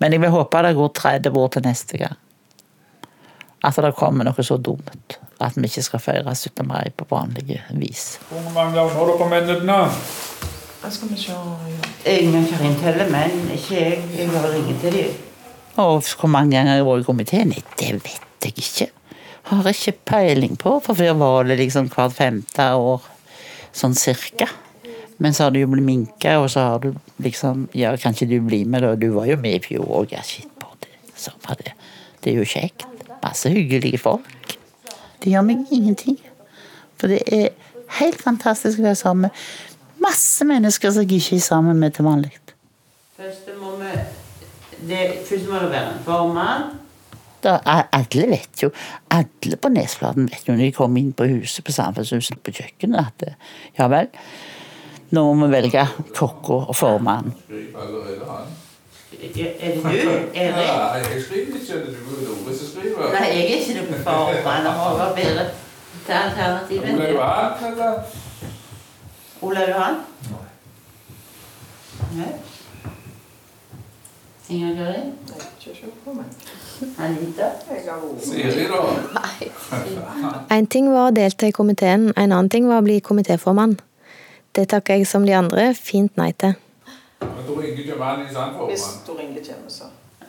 Men 0.00 0.12
jeg 0.12 0.22
vil 0.22 0.34
håpe 0.34 0.62
det 0.66 0.74
går 0.78 0.92
30 0.98 1.40
år 1.42 1.48
til 1.54 1.66
neste 1.66 2.00
gang. 2.00 2.18
At 3.64 3.76
det 3.76 3.92
kommer 3.96 4.24
noe 4.24 4.44
så 4.46 4.56
dumt. 4.56 5.18
At 5.40 5.56
vi 5.56 5.68
ikke 5.68 5.84
skal 5.84 6.00
feire 6.00 6.34
17. 6.34 6.66
mai 6.68 6.92
på 6.96 7.06
vanlig 7.10 7.60
vis. 7.76 8.18
Hvor 8.28 8.44
mange 8.54 8.76
ganger 8.76 8.94
har 8.96 9.10
du 9.10 9.18
på 9.20 9.64
nå? 9.68 9.80
Hva 10.80 10.88
skal 10.88 11.10
vi 11.10 11.18
se 11.20 11.34
kan 11.36 12.08
Ingen 12.08 12.46
Karin 12.48 12.76
teller, 12.80 13.10
men 13.12 13.50
ikke 13.52 13.74
jeg. 13.76 13.98
Jeg 14.16 14.30
har 14.32 14.54
ingen 14.56 14.78
til 14.80 14.94
dem. 14.96 15.18
Og 15.76 16.00
hvor 16.16 16.28
mange 16.32 16.56
ganger 16.56 16.78
jeg 16.78 16.82
har 16.82 16.88
vært 16.88 17.04
i 17.04 17.08
komiteen, 17.08 17.52
nei, 17.52 17.60
det 17.78 17.92
vet 18.00 18.48
jeg 18.48 18.56
ikke. 18.56 18.86
Har 19.50 19.68
jeg 19.68 19.76
ikke 19.76 20.04
peiling 20.12 20.56
på, 20.60 20.78
for 20.84 20.96
før 20.96 21.18
var 21.20 21.48
det 21.48 21.58
liksom 21.60 21.90
hvert 21.92 22.16
femte 22.16 22.70
år. 22.80 23.04
Sånn 23.76 23.94
cirka. 23.94 24.48
Men 25.20 25.36
så 25.36 25.46
har 25.46 25.54
det 25.54 25.62
jo 25.62 25.68
blitt 25.68 25.84
minka, 25.84 26.38
og 26.40 26.48
så 26.50 26.64
har 26.64 26.82
du 26.84 26.94
liksom 27.20 27.68
Ja, 27.76 27.92
kan 28.00 28.16
ikke 28.16 28.30
du 28.30 28.40
bli 28.46 28.64
med, 28.64 28.82
da? 28.82 28.94
Du 28.96 29.10
var 29.12 29.28
jo 29.28 29.36
med 29.36 29.60
i 29.60 29.64
fjor 29.68 29.84
òg. 30.00 30.14
Ja, 30.16 30.22
shit 30.24 30.48
på 30.60 30.68
det. 30.80 30.92
Samme 31.14 31.56
det. 31.60 31.74
Det 32.24 32.32
er 32.32 32.40
jo 32.40 32.48
kjekt. 32.48 32.86
Masse 33.22 33.52
hyggelige 33.52 34.00
folk. 34.00 34.56
Det 35.20 35.32
gjør 35.32 35.44
meg 35.44 35.66
ingenting. 35.70 36.16
For 36.96 37.12
det 37.12 37.20
er 37.28 37.50
helt 38.00 38.22
fantastisk 38.22 38.80
å 38.80 38.88
være 38.88 39.00
sammen 39.00 39.28
med 39.28 40.00
masse 40.00 40.44
mennesker 40.48 40.92
som 40.94 41.04
jeg 41.04 41.20
ikke 41.20 41.36
er 41.36 41.44
sammen 41.44 41.80
med 41.80 41.96
til 41.96 42.08
vanlig. 42.08 42.32
Først 43.20 43.50
må 43.60 43.76
vi 43.80 43.90
det, 44.88 45.00
Først 45.28 45.48
må 45.48 45.58
det 45.60 45.72
være 45.74 45.94
en 45.94 46.04
formann. 46.04 46.70
Da, 47.44 47.56
alle 47.64 48.26
vet 48.28 48.62
jo, 48.62 48.68
alle 49.08 49.56
på 49.56 49.68
Nesflaten 49.72 50.28
vet 50.28 50.48
jo 50.48 50.52
når 50.52 50.66
de 50.66 50.72
kommer 50.76 51.00
inn 51.00 51.12
på 51.16 51.28
huset 51.28 51.64
på 51.64 51.72
Samfunnshuset 51.72 52.40
på 52.44 52.52
kjøkkenet 52.52 53.00
at 53.00 53.24
ja 53.78 53.86
vel, 53.88 54.10
nå 55.10 55.22
må 55.34 55.46
vi 55.46 55.52
velge 55.56 55.86
kokka 56.14 56.58
og 56.70 56.76
han. 57.06 57.32
Er 59.20 59.22
det 59.22 60.04
du? 60.04 60.10
Erik? 60.34 60.54
Nei, 60.54 61.00
jeg 61.12 61.22
skriver 61.24 61.46
ikke. 61.46 61.60
Det 61.66 61.74
er 61.74 61.82
du 61.84 62.30
Ove 62.32 62.54
som 62.56 62.66
skriver. 62.70 63.12
Nei, 63.12 63.26
jeg 63.26 63.42
er 63.42 63.58
ikke 63.58 63.74
noen 63.80 64.02
formann. 64.04 64.64
Det 64.64 64.72
må 64.76 64.86
være 64.98 65.14
bedre 65.18 65.44
til 66.06 66.12
alternativet. 66.12 66.88
Ole 66.94 67.08
Johan, 67.10 67.52
eller? 67.72 67.92
Olav 69.42 69.68
Johan? 69.68 69.94
Nei. 72.16 72.32
Inger 74.50 74.74
Guri? 74.74 75.02
Ikke 75.60 75.76
se 75.76 75.92
på 76.04 76.12
meg. 76.12 76.24
Anita? 76.98 77.50
Siri, 78.22 78.66
da? 78.68 78.80
Nei. 79.14 79.50
En 80.58 80.66
ting 80.66 80.90
var 80.92 81.10
å 81.10 81.14
delta 81.14 81.46
i 81.46 81.54
komiteen, 81.54 82.10
en 82.16 82.32
annen 82.32 82.50
ting 82.50 82.66
var 82.68 82.82
å 82.82 82.86
bli 82.86 82.98
komitéformann. 83.04 83.78
Det 84.56 84.68
takker 84.68 84.94
jeg 84.98 85.06
som 85.06 85.26
de 85.26 85.34
andre 85.36 85.74
fint 85.78 86.16
nei 86.18 86.32
til. 86.32 86.54
Men 87.20 87.44
da 87.46 87.52
ringer 87.54 87.78
ikke 87.84 87.98
mannen 87.98 88.26
i 88.26 88.32
Sandfjord. 88.34 88.68
Hvis 88.72 88.84
Tor 89.06 89.20
Inge 89.22 89.40
kommer, 89.46 89.70
så. 89.70 89.84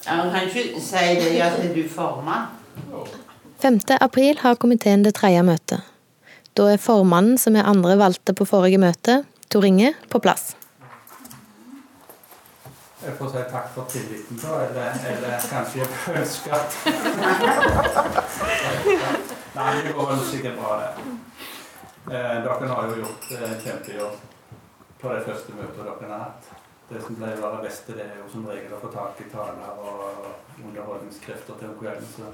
Ja, 0.06 0.16
men 0.20 0.32
kan 0.34 0.44
ikke 0.50 0.82
si 0.82 0.98
det 1.22 1.42
at 1.42 1.76
du 1.76 1.84
former? 1.90 2.38
5. 3.62 3.80
april 4.02 4.38
har 4.42 4.56
komiteen 4.56 5.04
det 5.06 5.14
tredje 5.16 5.44
møtet. 5.46 5.80
Da 6.58 6.64
er 6.74 6.78
formannen, 6.82 7.38
som 7.38 7.56
er 7.56 7.64
andre 7.70 7.98
valgte 7.98 8.34
på 8.34 8.46
forrige 8.46 8.78
møte, 8.82 9.24
Tor 9.50 9.64
Inge, 9.66 9.94
på 10.10 10.20
plass. 10.20 10.56
Jeg 13.02 13.14
får 13.18 13.30
si 13.34 13.42
takk 13.50 13.72
for 13.74 13.84
tilliten, 13.90 14.38
da, 14.38 14.62
eller, 14.68 14.94
eller 15.10 15.42
kanskje 15.50 15.80
jeg 15.80 15.88
får 15.90 16.14
ønske 16.22 16.50
at 16.54 16.70
Nei, 19.58 19.72
det 19.86 19.92
går 19.96 20.06
vel 20.12 20.22
sikkert 20.30 20.56
bra, 20.60 20.72
det. 20.82 20.90
Eh, 22.10 22.44
dere 22.44 22.68
har 22.68 22.88
jo 22.90 22.96
gjort 23.04 23.32
eh, 23.32 23.52
kjempejobb 23.62 24.16
på 25.02 25.10
det 25.14 25.22
første 25.26 25.54
møtet 25.58 25.84
dere 25.86 26.10
har 26.10 26.24
hatt. 26.26 26.48
Det 26.92 27.00
som 27.06 27.16
pleier 27.16 27.38
å 27.40 27.44
være 27.46 27.60
det 27.62 27.68
beste, 27.70 27.94
det 27.96 28.04
er 28.04 28.18
jo 28.20 28.30
som 28.32 28.48
regel 28.50 28.74
å 28.76 28.80
få 28.82 28.90
tak 28.92 29.20
i 29.24 29.28
taler 29.32 29.78
og 29.80 30.26
underholdningskrefter 30.66 31.60
til 31.60 31.70
om 31.70 31.78
kvelden. 31.80 32.10
Så, 32.16 32.32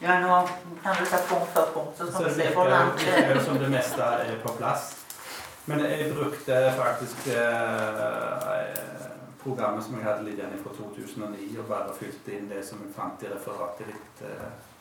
Ja, 0.00 0.20
nå 0.22 0.38
kan 0.84 0.96
du 0.96 1.04
ta 1.10 1.18
punkt 1.28 1.50
for 1.52 1.72
punkt, 1.74 1.98
så 1.98 2.06
skal 2.12 2.24
vi 2.30 2.34
se 2.36 2.46
virker 2.54 2.70
Det 3.02 3.10
virker 3.10 3.42
som 3.44 3.58
det 3.60 3.72
meste 3.74 4.06
er 4.22 4.38
på 4.44 4.54
plass. 4.60 4.94
Men 5.66 5.82
jeg 5.84 6.14
brukte 6.14 6.60
faktisk 6.78 7.28
eh, 7.34 8.72
programmet 9.42 9.84
som 9.84 9.98
jeg 9.98 10.06
hadde 10.06 10.24
liggende 10.24 10.62
fra 10.62 10.72
2009, 10.78 11.58
og 11.58 11.68
bare 11.68 11.98
fylte 11.98 12.38
inn 12.38 12.48
det 12.48 12.62
som 12.64 12.80
jeg 12.86 12.94
fant 12.94 13.26
i 13.26 13.32
referatet 13.34 13.90
litt. 13.90 14.24
Eh. 14.30 14.75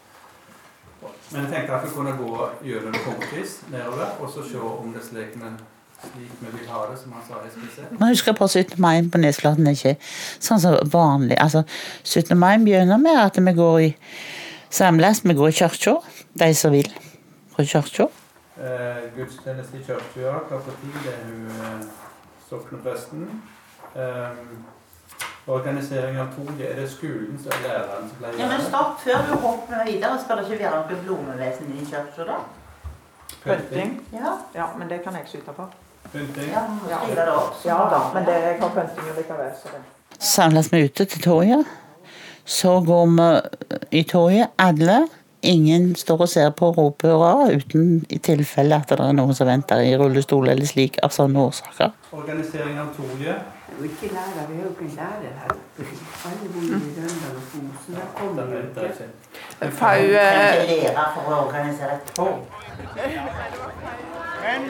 Men 1.31 1.45
jeg 1.45 1.51
tenkte 1.53 1.77
at 1.77 1.85
vi 1.85 1.93
kunne 1.93 2.15
gå 2.17 2.49
gjennom 2.65 2.97
punktvis 3.05 3.55
nedover, 3.71 4.11
og 4.19 4.29
så 4.33 4.43
se 4.49 4.59
om 4.61 4.91
det 4.93 5.01
er 5.01 5.07
slik 5.09 5.35
vi, 5.41 5.51
slik 6.03 6.35
vi 6.41 6.51
vil 6.57 6.67
ha 6.69 6.83
det, 6.91 6.99
som 7.01 7.15
han 7.15 7.25
sa 7.27 7.41
i 7.41 7.51
skisse. 7.53 7.87
Man 7.99 8.13
husker 8.13 8.37
på 8.37 8.47
17. 8.47 8.75
mai 8.81 9.01
på 9.11 9.21
Nesflaten 9.21 9.67
er 9.67 9.77
ikke 9.77 9.95
sånn 10.49 10.61
som 10.63 10.77
vanlig. 10.93 11.39
Altså, 11.41 11.65
17. 12.03 12.37
mai 12.37 12.57
begynner 12.63 13.01
med 13.01 13.21
at 13.21 13.39
vi 13.41 13.55
går 13.57 13.79
i 13.87 13.89
samles, 14.69 15.23
vi 15.23 15.37
går 15.37 15.53
i 15.53 15.57
kirka, 15.63 15.97
de 16.39 16.53
som 16.53 16.75
vil 16.75 16.91
på 17.55 17.65
kirka. 17.65 18.09
Eh, 18.55 19.01
gudstjeneste 19.17 19.77
i 19.77 19.83
kirka 19.83 20.39
klokka 20.47 20.77
ti, 20.79 20.93
det 21.03 21.11
er 21.11 21.25
hun 21.27 21.49
eh, 21.51 21.83
soknepresten. 22.49 23.27
Eh, 23.95 24.43
organisering 25.47 26.19
av 26.19 26.31
toget, 26.35 26.61
er 26.71 26.79
det 26.81 26.89
skolen 26.89 27.39
som 27.41 27.51
er 27.53 27.63
læreren 27.67 28.07
som 28.09 28.17
pleier 28.19 28.39
Ja, 28.39 28.47
men 28.49 28.61
stopp, 28.65 28.99
før 29.03 29.25
du 29.29 29.33
hopper 29.43 29.83
videre, 29.85 30.19
skal 30.23 30.39
det 30.41 30.45
ikke 30.49 30.63
være 30.63 30.79
noe 30.81 31.01
blomevesen 31.03 31.73
i 31.75 31.85
kirka 31.85 32.25
da? 32.29 32.37
Pynting. 33.45 33.99
Ja, 34.13 34.37
Ja, 34.55 34.67
men 34.77 34.89
det 34.89 35.03
kan 35.03 35.13
jeg 35.13 35.27
skyte 35.29 35.53
på. 35.53 35.67
Pynting. 36.13 36.49
ja, 36.49 36.63
ja. 36.89 36.99
det 37.15 37.27
opp. 37.33 37.59
Ja 37.65 37.77
da, 37.91 37.99
men 38.13 38.25
det, 38.25 38.33
jeg 38.41 38.59
har 38.61 38.69
pynting 38.73 39.11
likevel, 39.17 39.51
så 39.61 39.73
det. 39.73 39.83
Samles 40.19 40.71
vi 40.73 40.85
ute 40.85 41.05
til 41.05 41.21
toget. 41.21 41.65
Så 42.45 42.79
går 42.85 43.05
vi 43.13 43.99
i 43.99 44.03
toget, 44.03 44.47
alle. 44.57 45.07
Ingen 45.45 45.95
står 45.95 46.21
og 46.25 46.29
ser 46.29 46.49
på 46.57 46.67
og 46.71 46.77
roper 46.77 47.11
hurra, 47.13 47.51
uten 47.53 48.05
i 48.09 48.17
tilfelle 48.17 48.75
at 48.81 48.89
det 48.89 48.97
er 48.99 49.13
noen 49.13 49.35
som 49.37 49.45
venter 49.45 49.83
i 49.85 49.91
rullestol 49.97 50.49
eller 50.49 50.65
slik 50.65 50.97
av 51.05 51.13
sånne 51.13 51.37
årsaker. 51.37 51.91
Organisering 52.17 52.79
av 52.81 52.89
toget. 52.97 53.43
Ikke 53.83 54.13
lærer, 54.13 54.47
vi 54.49 54.55
har 54.55 54.63
jo 54.63 54.69
ikke 54.69 54.95
lærer 54.95 55.31
her 55.41 55.49
oppe. 55.49 55.83
Alle 56.25 56.45
bor 56.53 56.61
i 56.61 56.73
Røndal 56.73 57.35
og 57.35 57.45
Fosen. 57.49 57.93
Der 57.95 58.07
kommer 58.15 58.45
vi 58.45 58.55
jo 58.55 58.59
ikke. 58.59 59.09
Fau 59.71 59.89
Kan 59.89 60.03
eh, 60.03 60.69
lære 60.69 61.05
for 61.15 61.31
å 61.31 61.39
organisere 61.45 61.95
et 61.95 62.13
tog. 62.15 62.37
Men 64.45 64.61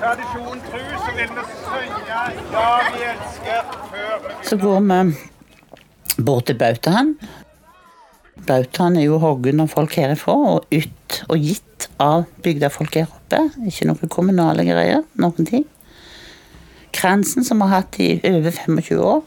tradisjonen 0.00 0.60
tru 0.66 0.82
så 1.04 1.14
vil 1.18 1.30
vi 1.36 1.44
synge 1.52 2.00
'Ja, 2.52 2.70
vi 2.92 3.02
elsker' 3.12 3.66
før 3.90 4.42
Så 4.42 4.56
går 4.56 4.80
vi 4.80 6.24
bort 6.24 6.46
til 6.46 6.58
bautaen. 6.58 7.18
Bautaen 8.46 8.96
er 8.96 9.04
jo 9.04 9.18
hoggen 9.18 9.60
av 9.60 9.68
folk 9.68 9.94
herifra, 9.94 10.32
og 10.32 10.64
ytt 10.70 11.22
og 11.28 11.38
gitt 11.38 11.88
av 12.00 12.24
bygdefolk 12.42 12.94
her 12.94 13.06
oppe. 13.06 13.50
Ikke 13.66 13.86
noen 13.86 14.08
kommunale 14.08 14.64
greier. 14.64 15.02
Noen 15.14 15.46
ting. 15.46 15.64
Kransen, 17.06 17.44
som 17.44 17.58
vi 17.58 17.68
har 17.68 17.84
hatt 17.84 18.00
i 18.02 18.20
over 18.26 18.50
25 18.50 18.98
år, 18.98 19.20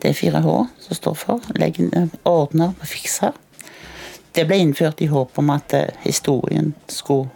det 0.00 0.08
er 0.08 0.14
4H 0.16 0.52
som 0.80 0.96
står 0.96 1.16
for. 1.20 1.48
Legger, 1.60 2.08
ordner 2.24 2.72
og 2.72 2.86
fikser. 2.88 3.34
Det 4.32 4.46
ble 4.48 4.56
innført 4.62 5.02
i 5.04 5.10
håp 5.10 5.36
om 5.42 5.52
at 5.52 5.74
eh, 5.76 5.98
historien 6.06 6.70
skulle 6.88 7.28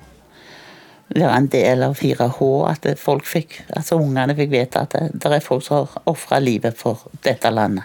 være 1.12 1.34
en 1.36 1.50
del 1.52 1.84
av 1.84 1.98
4H. 2.00 2.48
At 2.70 2.88
folk 3.02 3.28
fikk, 3.28 3.58
altså 3.76 4.00
ungene 4.00 4.38
fikk 4.38 4.54
vite 4.54 4.86
at 4.86 4.96
det, 4.96 5.10
det 5.20 5.34
er 5.36 5.44
folk 5.44 5.66
som 5.66 5.82
har 5.82 6.08
ofra 6.14 6.40
livet 6.40 6.80
for 6.80 7.04
dette 7.28 7.52
landet. 7.52 7.84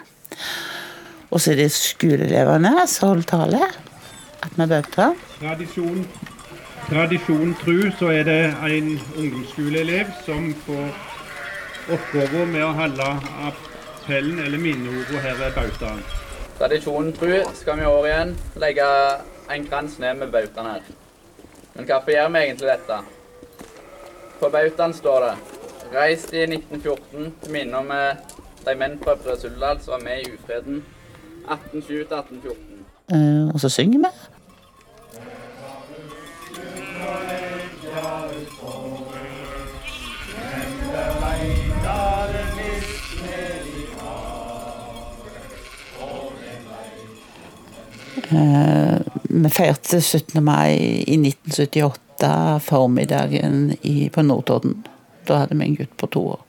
Og 1.29 1.43
så 1.43 1.51
er 1.51 1.65
det 1.65 1.69
skoleelevene 1.75 2.87
som 2.87 3.11
holder 3.11 3.29
tale. 3.33 3.71
At 4.39 4.55
vi 4.55 4.71
bauta. 4.71 5.11
Tradisjon, 5.41 6.07
tradisjon 6.87 7.55
tru 7.59 7.89
så 7.99 8.15
er 8.15 8.23
det 8.31 8.41
en 8.55 8.93
ungdomsskoleelev 8.95 10.15
som 10.23 10.53
får 10.63 11.08
oppgaven 11.93 12.51
med 12.53 12.63
å 12.65 12.72
holde 12.77 13.10
appellen 13.50 14.39
eller 14.46 14.62
minneordet 14.62 15.22
her 15.24 15.38
ved 15.39 15.55
bautaen. 15.58 16.01
Tradisjonen 16.60 17.13
tru 17.15 17.36
skal 17.55 17.79
vi 17.79 17.86
i 17.86 17.89
år 17.89 18.08
igjen 18.10 18.34
legge 18.62 18.88
en 19.50 19.67
krans 19.69 20.00
ned 20.01 20.19
med 20.22 20.34
bautaen 20.34 20.74
her. 20.74 20.89
Men 21.75 21.88
hvorfor 21.88 22.13
gjør 22.13 22.34
vi 22.34 22.43
egentlig 22.43 22.72
dette? 22.74 23.00
På 24.39 24.50
bautaen 24.53 24.93
står 24.93 25.25
det 25.25 25.36
Reist 25.93 26.34
i 26.34 26.43
1914 26.46 27.31
til 27.41 27.53
minne 27.53 27.79
om 27.79 27.88
eh, 27.96 28.19
de 28.65 28.75
menn 28.77 29.00
fra 29.01 29.15
Brøsuldal 29.17 29.79
som 29.81 29.96
var 29.96 30.03
med 30.03 30.22
i 30.22 30.34
ufreden 30.36 30.84
1820 31.50 32.03
1814. 32.05 32.84
Uh, 33.10 33.50
og 33.53 33.60
så 33.63 33.72
synger 33.74 34.03
vi. 34.03 34.38
Vi 48.29 49.50
feirte 49.53 50.01
17. 50.01 50.43
mai 50.43 50.75
i 51.07 51.17
1978, 51.17 52.59
formiddagen 52.63 53.74
på 54.13 54.24
Notodden. 54.25 54.83
Da 55.27 55.43
hadde 55.43 55.57
vi 55.57 55.65
en 55.65 55.75
gutt 55.79 55.98
på 55.98 56.07
to 56.07 56.24
år. 56.36 56.45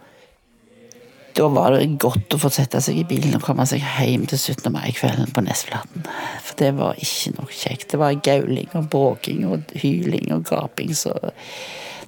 Da 1.36 1.46
var 1.48 1.72
det 1.72 1.98
godt 2.02 2.34
å 2.34 2.40
få 2.42 2.50
sette 2.52 2.80
seg 2.82 2.98
i 3.00 3.06
bilen 3.06 3.36
og 3.38 3.44
komme 3.44 3.64
seg 3.68 3.84
hjem 3.84 4.26
til 4.28 4.38
17. 4.38 4.66
mai-kvelden 4.74 5.30
på 5.34 5.44
Nesflaten. 5.46 6.08
For 6.42 6.58
det 6.58 6.72
var 6.78 6.98
ikke 6.98 7.36
noe 7.36 7.54
kjekt. 7.54 7.92
Det 7.92 8.00
var 8.00 8.18
gauling 8.24 8.72
og 8.74 8.88
bråking 8.90 9.46
og 9.48 9.70
hyling 9.78 10.32
og 10.34 10.48
gaping, 10.50 10.92
så 10.96 11.14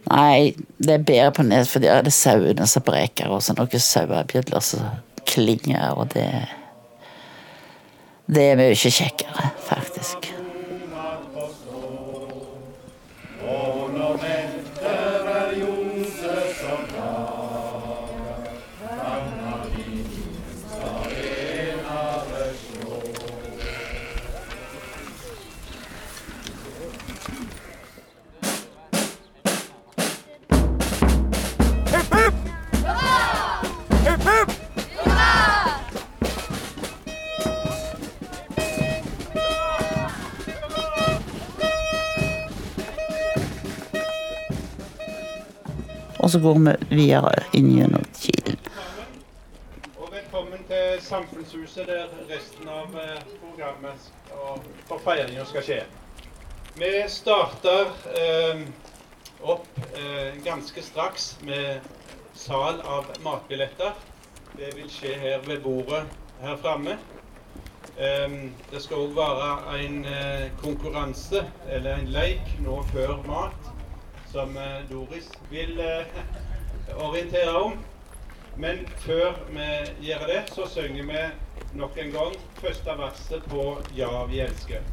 Nei, 0.02 0.50
det 0.82 0.96
er 0.96 1.04
bedre 1.06 1.30
på 1.36 1.44
Nes, 1.46 1.68
for 1.70 1.78
der 1.78 2.00
er 2.00 2.02
det 2.02 2.10
sauene 2.10 2.66
som 2.66 2.82
breker, 2.82 3.30
og 3.30 3.38
så 3.46 3.54
noen 3.54 3.84
sauebjeller 3.84 4.64
som 4.66 4.88
klinger, 5.30 5.94
og 5.94 6.10
det 6.16 6.26
Det 8.26 8.44
er 8.52 8.56
mye 8.60 8.74
kjekkere, 8.74 9.50
faktisk. 9.66 9.81
Så 46.32 46.38
går 46.38 46.54
vi 46.54 46.96
videre 46.96 47.32
inn 47.52 47.66
gjennom 47.76 48.04
Kilen. 48.16 48.56
Og 50.00 50.06
velkommen 50.12 50.62
til 50.68 50.94
Samfunnshuset, 51.04 51.84
der 51.90 52.06
resten 52.30 52.70
av 52.72 52.94
eh, 52.96 53.18
programmet 53.42 54.06
og 54.40 54.94
feiringa 55.04 55.44
skal 55.50 55.66
skje. 55.66 55.76
Vi 56.80 56.92
starter 57.12 57.92
eh, 58.16 58.62
opp 59.44 59.68
eh, 59.92 60.38
ganske 60.46 60.86
straks 60.86 61.34
med 61.44 61.84
sal 62.32 62.80
av 62.80 63.12
matbilletter. 63.26 63.92
Det 64.56 64.72
vil 64.78 64.88
skje 64.88 65.12
her 65.20 65.44
ved 65.44 65.60
bordet 65.66 66.06
her 66.40 66.56
framme. 66.64 66.96
Um, 67.92 68.54
Det 68.70 68.80
skal 68.80 69.04
òg 69.04 69.12
være 69.18 69.78
en 69.84 70.00
uh, 70.08 70.48
konkurranse, 70.62 71.44
eller 71.68 72.00
en 72.00 72.08
leik, 72.08 72.54
nå 72.64 72.78
før 72.88 73.18
mat, 73.28 73.72
som 74.32 74.56
eh, 74.56 74.80
Doris 74.90 75.28
vil 75.50 75.80
eh, 75.80 76.06
orientere 77.06 77.52
om. 77.52 77.72
Men 78.56 78.82
før 79.04 79.36
vi 79.52 79.68
gjør 80.08 80.26
det, 80.28 80.40
så 80.52 80.66
synger 80.68 81.06
vi 81.08 81.22
nok 81.78 81.96
en 81.98 82.12
gang 82.12 82.34
første 82.60 82.96
verset 82.98 83.46
på 83.48 83.78
Ja, 83.96 84.10
vi 84.28 84.42
elsker. 84.44 84.84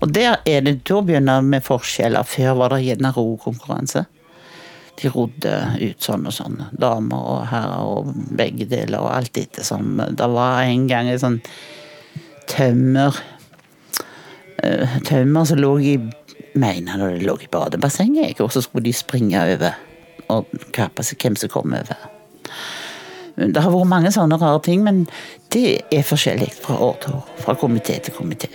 Og 0.00 0.14
der 0.14 0.38
er 0.46 0.62
det, 0.64 0.80
da 0.88 1.00
begynner 1.02 1.42
vi 1.42 1.60
forskjeller. 1.64 2.26
Før 2.26 2.54
var 2.60 2.74
det 2.74 2.84
gjerne 2.84 3.12
rokonkurranse. 3.16 4.04
De 5.00 5.10
rodde 5.10 5.54
ut 5.80 6.04
sånn 6.04 6.28
og 6.28 6.34
sånn. 6.36 6.60
Damer 6.78 7.26
og 7.34 7.42
herrer 7.50 7.90
og 7.90 8.14
begge 8.38 8.68
deler 8.70 9.00
og 9.00 9.14
alt 9.14 9.38
etter 9.40 9.66
som 9.66 9.96
Det 9.96 10.30
var 10.30 10.62
en 10.66 10.86
gang 10.90 11.08
en 11.08 11.22
sånn 11.22 11.38
tømmer 12.50 13.16
eh, 14.62 14.98
Tømmer 15.08 15.48
som 15.48 15.62
lå 15.62 15.72
i 15.80 15.94
Mener 16.54 16.98
når 16.98 17.18
de 17.18 17.26
lå 17.26 17.36
i 17.42 17.50
badebassenget, 17.50 18.40
og 18.40 18.52
så 18.52 18.62
skulle 18.64 18.84
de 18.84 18.94
springe 18.96 19.40
over 19.40 19.76
og 20.30 20.50
kappe 20.74 21.04
seg 21.06 21.20
hvem 21.22 21.36
som 21.38 21.50
kom 21.52 21.74
over. 21.74 22.08
Det 23.40 23.62
har 23.62 23.72
vært 23.72 23.88
mange 23.90 24.12
sånne 24.14 24.38
rare 24.40 24.60
ting, 24.64 24.82
men 24.84 25.04
det 25.54 25.80
er 25.94 26.06
forskjellig 26.06 26.50
fra 26.60 26.76
år 26.90 26.98
til 27.02 27.16
år. 27.18 27.30
Fra 27.40 27.56
komité 27.58 27.96
til 28.04 28.14
komité. 28.14 28.50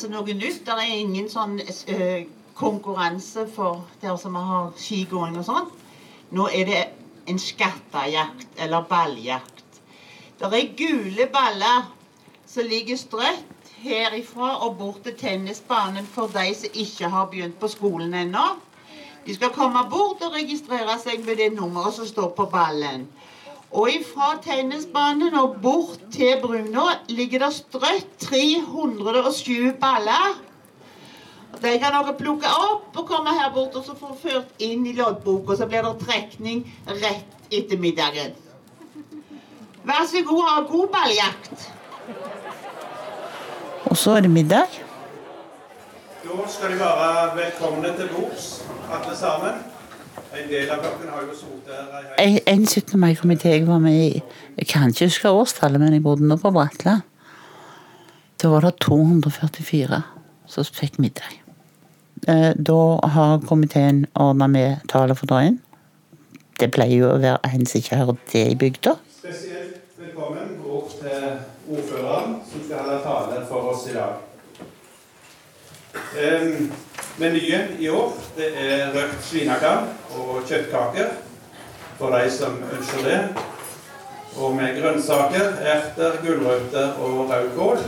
Altså 0.00 0.14
noe 0.14 0.32
nytt. 0.34 0.62
Det 0.64 0.76
er 0.80 0.96
ingen 0.96 1.28
sånn 1.28 1.58
uh, 1.60 2.20
konkurranse 2.56 3.44
for 3.52 3.82
dere 4.00 4.16
som 4.20 4.38
har 4.38 4.70
skigåing 4.80 5.36
og 5.36 5.44
sånn. 5.44 5.68
Nå 6.36 6.46
er 6.56 6.68
det 6.68 6.80
en 7.28 7.40
skattejakt, 7.40 8.48
eller 8.56 8.86
balljakt. 8.88 9.80
Det 10.40 10.48
er 10.48 10.72
gule 10.78 11.26
baller 11.28 11.90
som 12.48 12.64
ligger 12.64 12.96
strøtt 12.96 13.68
herifra 13.80 14.54
og 14.64 14.78
bort 14.78 15.04
til 15.04 15.18
tennisbanen 15.20 16.08
for 16.08 16.32
de 16.32 16.48
som 16.56 16.80
ikke 16.80 17.10
har 17.12 17.28
begynt 17.32 17.60
på 17.60 17.68
skolen 17.68 18.16
ennå. 18.16 18.46
De 19.26 19.36
skal 19.36 19.52
komme 19.52 19.84
bort 19.92 20.24
og 20.24 20.32
registrere 20.32 20.96
seg 21.02 21.26
med 21.26 21.42
det 21.42 21.50
nummeret 21.52 21.98
som 21.98 22.08
står 22.08 22.32
på 22.38 22.48
ballen. 22.48 23.04
Og 23.70 23.86
ifra 23.92 24.32
tennisbanen 24.42 25.34
og 25.38 25.60
bort 25.62 26.00
til 26.10 26.40
Brunå 26.42 26.88
ligger 27.08 27.44
det 27.44 27.52
strøtt 27.54 28.16
307 28.24 29.76
baller. 29.78 30.40
De 31.60 31.76
kan 31.78 31.94
dere 31.94 32.14
plukke 32.18 32.50
opp 32.50 32.98
og 32.98 33.06
komme 33.06 33.34
her 33.36 33.50
bort 33.54 33.76
og 33.78 33.86
så 33.86 33.94
få 33.98 34.14
ført 34.18 34.62
inn 34.62 34.86
i 34.90 34.94
loddboka. 34.98 35.54
Så 35.58 35.70
blir 35.70 35.86
det 35.86 35.96
trekning 36.02 36.64
rett 36.88 37.54
etter 37.54 37.78
middagen. 37.78 38.34
Vær 39.86 40.06
så 40.06 40.22
god, 40.26 40.44
ha 40.48 40.60
god 40.66 40.88
balljakt. 40.94 41.70
Og 43.90 43.96
så 43.96 44.18
er 44.18 44.26
det 44.26 44.30
middag. 44.30 44.80
Da 46.24 46.46
skal 46.48 46.74
de 46.74 46.78
være 46.78 47.36
velkomne 47.36 47.94
til 47.96 48.10
bords, 48.16 48.48
alle 48.92 49.16
sammen. 49.16 49.62
En 50.32 50.50
En 52.18 52.40
en 52.46 52.66
17. 52.66 53.00
mai-komité 53.00 53.48
jeg 53.48 53.66
var 53.66 53.78
med 53.78 53.92
i 53.92 54.22
Jeg 54.58 54.66
kan 54.66 54.88
ikke 54.88 55.04
huske 55.04 55.30
årstallet, 55.30 55.80
men 55.80 55.92
jeg 55.92 56.02
bodde 56.02 56.26
nå 56.26 56.36
på 56.36 56.50
Bratla. 56.50 57.00
Da 58.42 58.48
var 58.48 58.60
det 58.60 58.78
244 58.80 60.02
som 60.46 60.64
fikk 60.64 60.98
middag. 60.98 61.40
Eh, 62.28 62.52
Da 62.56 62.98
har 63.08 63.38
komiteen 63.48 64.06
ordna 64.14 64.46
med 64.46 64.76
tale 64.88 65.14
for 65.14 65.26
drøyen. 65.26 65.60
Det 66.60 66.70
pleier 66.72 66.98
jo 66.98 67.10
å 67.14 67.18
være 67.20 67.38
en 67.54 67.66
som 67.66 67.78
ikke 67.80 67.96
hører 67.96 68.16
det 68.32 68.46
i 68.50 68.54
bygda. 68.54 68.96
Spesielt 69.18 69.80
velkommen 69.98 70.58
bort 70.64 70.90
til 71.00 71.22
ordføreren, 71.68 72.36
som 72.50 72.64
skal 72.64 72.76
holde 72.78 73.00
tale 73.02 73.46
for 73.48 73.72
oss 73.72 73.86
i 73.88 73.94
dag. 73.94 74.12
Um, 75.94 76.72
menyen 77.20 77.74
i 77.80 77.88
år 77.92 78.12
det 78.36 78.50
er 78.56 78.92
røkt 78.94 79.24
svinekam 79.28 79.88
og 80.16 80.40
kjøttkaker 80.48 81.10
for 82.00 82.14
de 82.16 82.30
som 82.32 82.56
ønsker 82.64 83.04
det. 83.04 83.18
Og 84.40 84.54
med 84.56 84.78
grønnsaker, 84.78 85.56
erter, 85.66 86.20
gulrøtter 86.24 86.94
og 87.02 87.30
rødkål. 87.32 87.82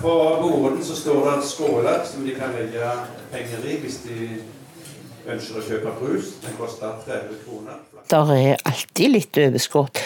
På 0.00 0.14
bordet 0.42 0.86
så 0.86 0.96
står 0.96 1.20
det 1.26 1.44
skåler 1.50 2.00
som 2.08 2.24
de 2.26 2.34
kan 2.34 2.54
legge 2.56 2.90
penger 3.32 3.66
i 3.68 3.76
hvis 3.82 4.00
de 4.06 4.18
ønsker 5.30 5.60
å 5.60 5.64
kjøpe 5.66 5.94
brus. 6.00 6.32
Den 6.42 6.56
koster 6.58 6.96
30 7.06 7.42
kroner. 7.44 7.80
Der 8.10 8.32
er 8.34 8.64
alltid 8.66 9.12
litt 9.14 9.40
overskudd. 9.44 10.00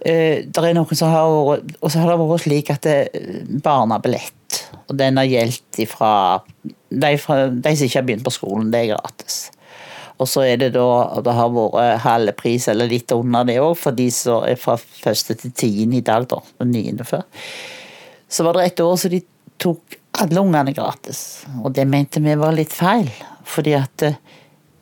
Eh, 0.00 0.44
Der 0.54 0.62
er 0.68 0.74
noen 0.76 0.94
som 0.98 1.08
har 1.10 1.24
vært 1.24 1.76
Og 1.80 1.90
så 1.90 1.98
har 2.02 2.10
det 2.10 2.18
vært 2.20 2.42
slik 2.44 2.70
at 2.70 2.82
det, 2.84 2.98
barnebillett, 3.64 4.45
og 4.86 4.96
den 4.98 5.20
har 5.20 5.28
gjeldt 5.28 5.80
ifra 5.82 6.12
de, 6.90 7.12
fra 7.20 7.46
de 7.50 7.72
som 7.76 7.86
ikke 7.88 8.00
har 8.00 8.08
begynt 8.08 8.26
på 8.26 8.34
skolen, 8.34 8.72
det 8.72 8.84
er 8.84 8.94
gratis. 8.94 9.46
Og 10.16 10.28
så 10.30 10.46
er 10.48 10.60
det 10.60 10.70
da 10.72 11.20
Det 11.24 11.34
har 11.36 11.50
vært 11.52 12.04
halve 12.06 12.32
pris, 12.36 12.68
eller 12.72 12.88
litt 12.88 13.12
under 13.12 13.44
det 13.44 13.58
òg, 13.60 13.74
for 13.76 13.96
de 13.96 14.08
som 14.14 14.46
er 14.48 14.56
fra 14.60 14.78
første 14.78 15.36
til 15.36 15.52
tiende 15.52 16.00
i 16.00 16.04
dag, 16.04 16.28
da. 16.30 16.40
Niende 16.64 17.04
før. 17.04 17.26
Så 18.28 18.46
var 18.46 18.56
det 18.56 18.70
et 18.70 18.80
år 18.80 18.96
så 18.96 19.12
de 19.12 19.20
tok 19.60 19.98
alle 20.22 20.40
ungene 20.40 20.72
gratis. 20.72 21.44
Og 21.62 21.74
det 21.76 21.86
mente 21.88 22.22
vi 22.24 22.34
var 22.38 22.56
litt 22.56 22.72
feil. 22.72 23.10
Fordi 23.46 23.76
at 23.78 24.02
eh, 24.02 24.16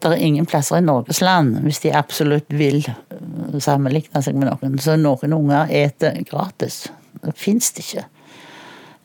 det 0.05 0.13
er 0.13 0.23
ingen 0.23 0.47
plasser 0.49 0.79
i 0.79 0.85
Norges 0.85 1.21
land, 1.25 1.59
hvis 1.65 1.83
de 1.85 1.93
absolutt 1.97 2.51
vil 2.55 2.83
eh, 2.87 3.59
sammenligne 3.59 4.23
seg 4.25 4.39
med 4.39 4.53
noen, 4.53 4.79
så 4.81 4.97
noen 5.01 5.35
unger 5.37 5.73
eter 5.73 6.23
gratis. 6.29 6.85
Det 7.25 7.35
fins 7.41 7.73
det 7.75 7.85
ikke. 7.87 8.07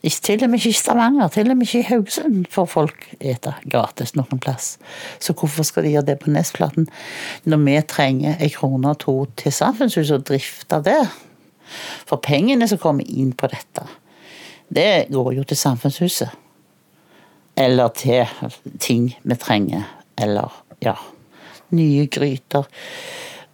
Til 0.00 0.40
og 0.44 0.48
med 0.48 0.56
ikke 0.58 0.72
i 0.72 0.76
Stavanger, 0.78 1.28
til 1.28 1.50
og 1.52 1.58
med 1.60 1.66
ikke 1.66 1.82
i 1.82 1.88
Haugesund 1.90 2.46
får 2.50 2.68
folk 2.72 3.02
ete 3.20 3.52
gratis 3.68 4.14
noen 4.16 4.40
plass. 4.40 4.78
Så 5.20 5.34
hvorfor 5.36 5.66
skal 5.68 5.84
de 5.84 5.92
gjøre 5.92 6.06
det 6.08 6.18
på 6.22 6.32
Nesflaten, 6.32 6.88
når 7.44 7.60
vi 7.66 7.74
trenger 7.84 8.40
en 8.40 8.52
krone 8.54 8.94
og 8.94 8.98
to 9.04 9.16
til 9.36 9.52
samfunnshuset 9.52 10.16
og 10.16 10.24
drifte 10.30 10.80
det? 10.86 11.02
For 12.08 12.16
pengene 12.16 12.68
som 12.68 12.80
kommer 12.80 13.04
inn 13.04 13.34
på 13.36 13.50
dette, 13.52 13.84
det 14.72 15.10
går 15.12 15.34
jo 15.36 15.44
til 15.44 15.60
samfunnshuset. 15.60 16.32
Eller 17.60 17.92
til 17.92 18.24
ting 18.80 19.10
vi 19.22 19.36
trenger. 19.36 19.84
Eller, 20.16 20.48
ja 20.80 20.96
Nye 21.70 22.06
gryter. 22.10 22.64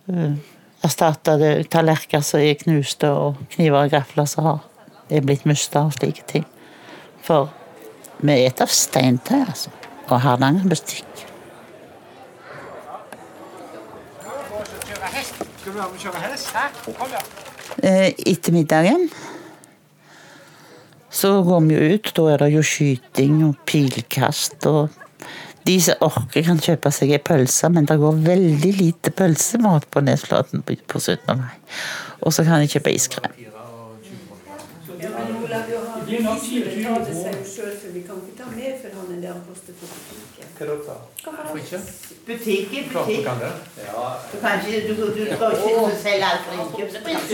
Uh, 0.06 0.38
Erstatte 0.86 1.34
tallerkener 1.68 2.22
som 2.22 2.40
er 2.40 2.54
knuste, 2.60 3.10
og 3.10 3.42
kniver 3.50 3.82
og 3.82 3.90
gafler 3.92 4.30
som 4.30 4.46
har 4.46 4.64
er 5.10 5.24
blitt 5.24 5.46
mista, 5.46 5.84
og 5.86 5.94
slike 5.96 6.24
ting. 6.26 6.46
For 7.26 7.50
vi 8.22 8.36
et 8.46 8.60
av 8.62 8.72
steintøy, 8.72 9.42
altså. 9.44 9.72
Og 10.06 10.20
Hardanger 10.22 10.68
bestikk. 10.70 11.24
Eh, 17.82 18.12
Etter 18.26 18.54
middagen 18.54 19.08
så 21.10 21.42
går 21.42 21.60
vi 21.66 21.74
jo 21.74 21.96
ut. 21.96 22.12
Da 22.14 22.28
er 22.32 22.44
det 22.44 22.52
jo 22.54 22.62
skyting 22.66 23.42
og 23.48 23.58
pilkast 23.66 24.70
og 24.70 25.02
De 25.66 25.80
som 25.82 25.98
orker, 26.06 26.44
kan 26.46 26.60
kjøpe 26.62 26.92
seg 26.94 27.10
ei 27.10 27.18
pølse, 27.18 27.66
men 27.74 27.88
det 27.90 27.96
går 27.98 28.20
veldig 28.22 28.68
lite 28.76 29.10
pølsemat 29.10 29.88
på 29.90 29.98
Nesflaten 30.06 30.62
på 30.62 31.00
17. 31.00 31.40
mai. 31.40 31.56
Og 32.22 32.30
så 32.30 32.44
kan 32.46 32.62
de 32.62 32.70
kjøpe 32.70 32.92
iskrem. 32.94 33.34
Johan, 36.06 36.38
Isabel 36.38 36.84
tar 36.84 37.00
det 37.04 37.14
seg 37.14 37.22
selv, 37.22 37.46
sjøl, 37.50 37.72
for 37.80 37.94
vi 37.96 38.02
kan 38.06 38.20
ikke 38.22 38.36
ta 38.38 38.46
mer 38.52 38.76
for 38.82 38.98
han 38.98 39.08
enn 39.14 39.22
det 39.24 39.30
han 39.32 39.40
koster 39.48 39.72
på 39.78 39.88
butikken. 39.90 40.52
Hva 40.58 40.66
da? 40.68 40.98
Hvorfor 41.24 41.58
ikke? 41.62 41.80
Butikken, 42.28 42.84
butikk. 42.92 43.18
du 43.18 43.26
kan. 43.26 43.42
Ja. 43.80 44.04
Du 44.30 44.36
kan 44.44 44.62
ikke, 44.62 44.78
du, 44.86 44.92
du 45.16 45.24
skal 45.32 45.56
ikke 45.56 45.98
selge 46.04 46.30
alt 46.30 46.46
for 46.46 46.52
innkjøpspris. 46.62 47.26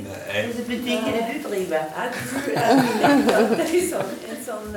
Hvilken 0.00 0.64
butikk 0.70 1.08
er 1.10 1.18
det 1.18 1.24
du 1.30 1.48
driver? 1.48 1.82
Jeg 2.00 2.08
tror 2.22 3.64
er 3.66 3.74
sånn, 3.90 4.14
en 4.30 4.40
sånn 4.46 4.68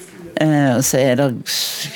stuen. 0.00 0.32
Eh, 0.40 0.76
og 0.76 0.84
så 0.84 1.04
er 1.04 1.14
det 1.20 1.30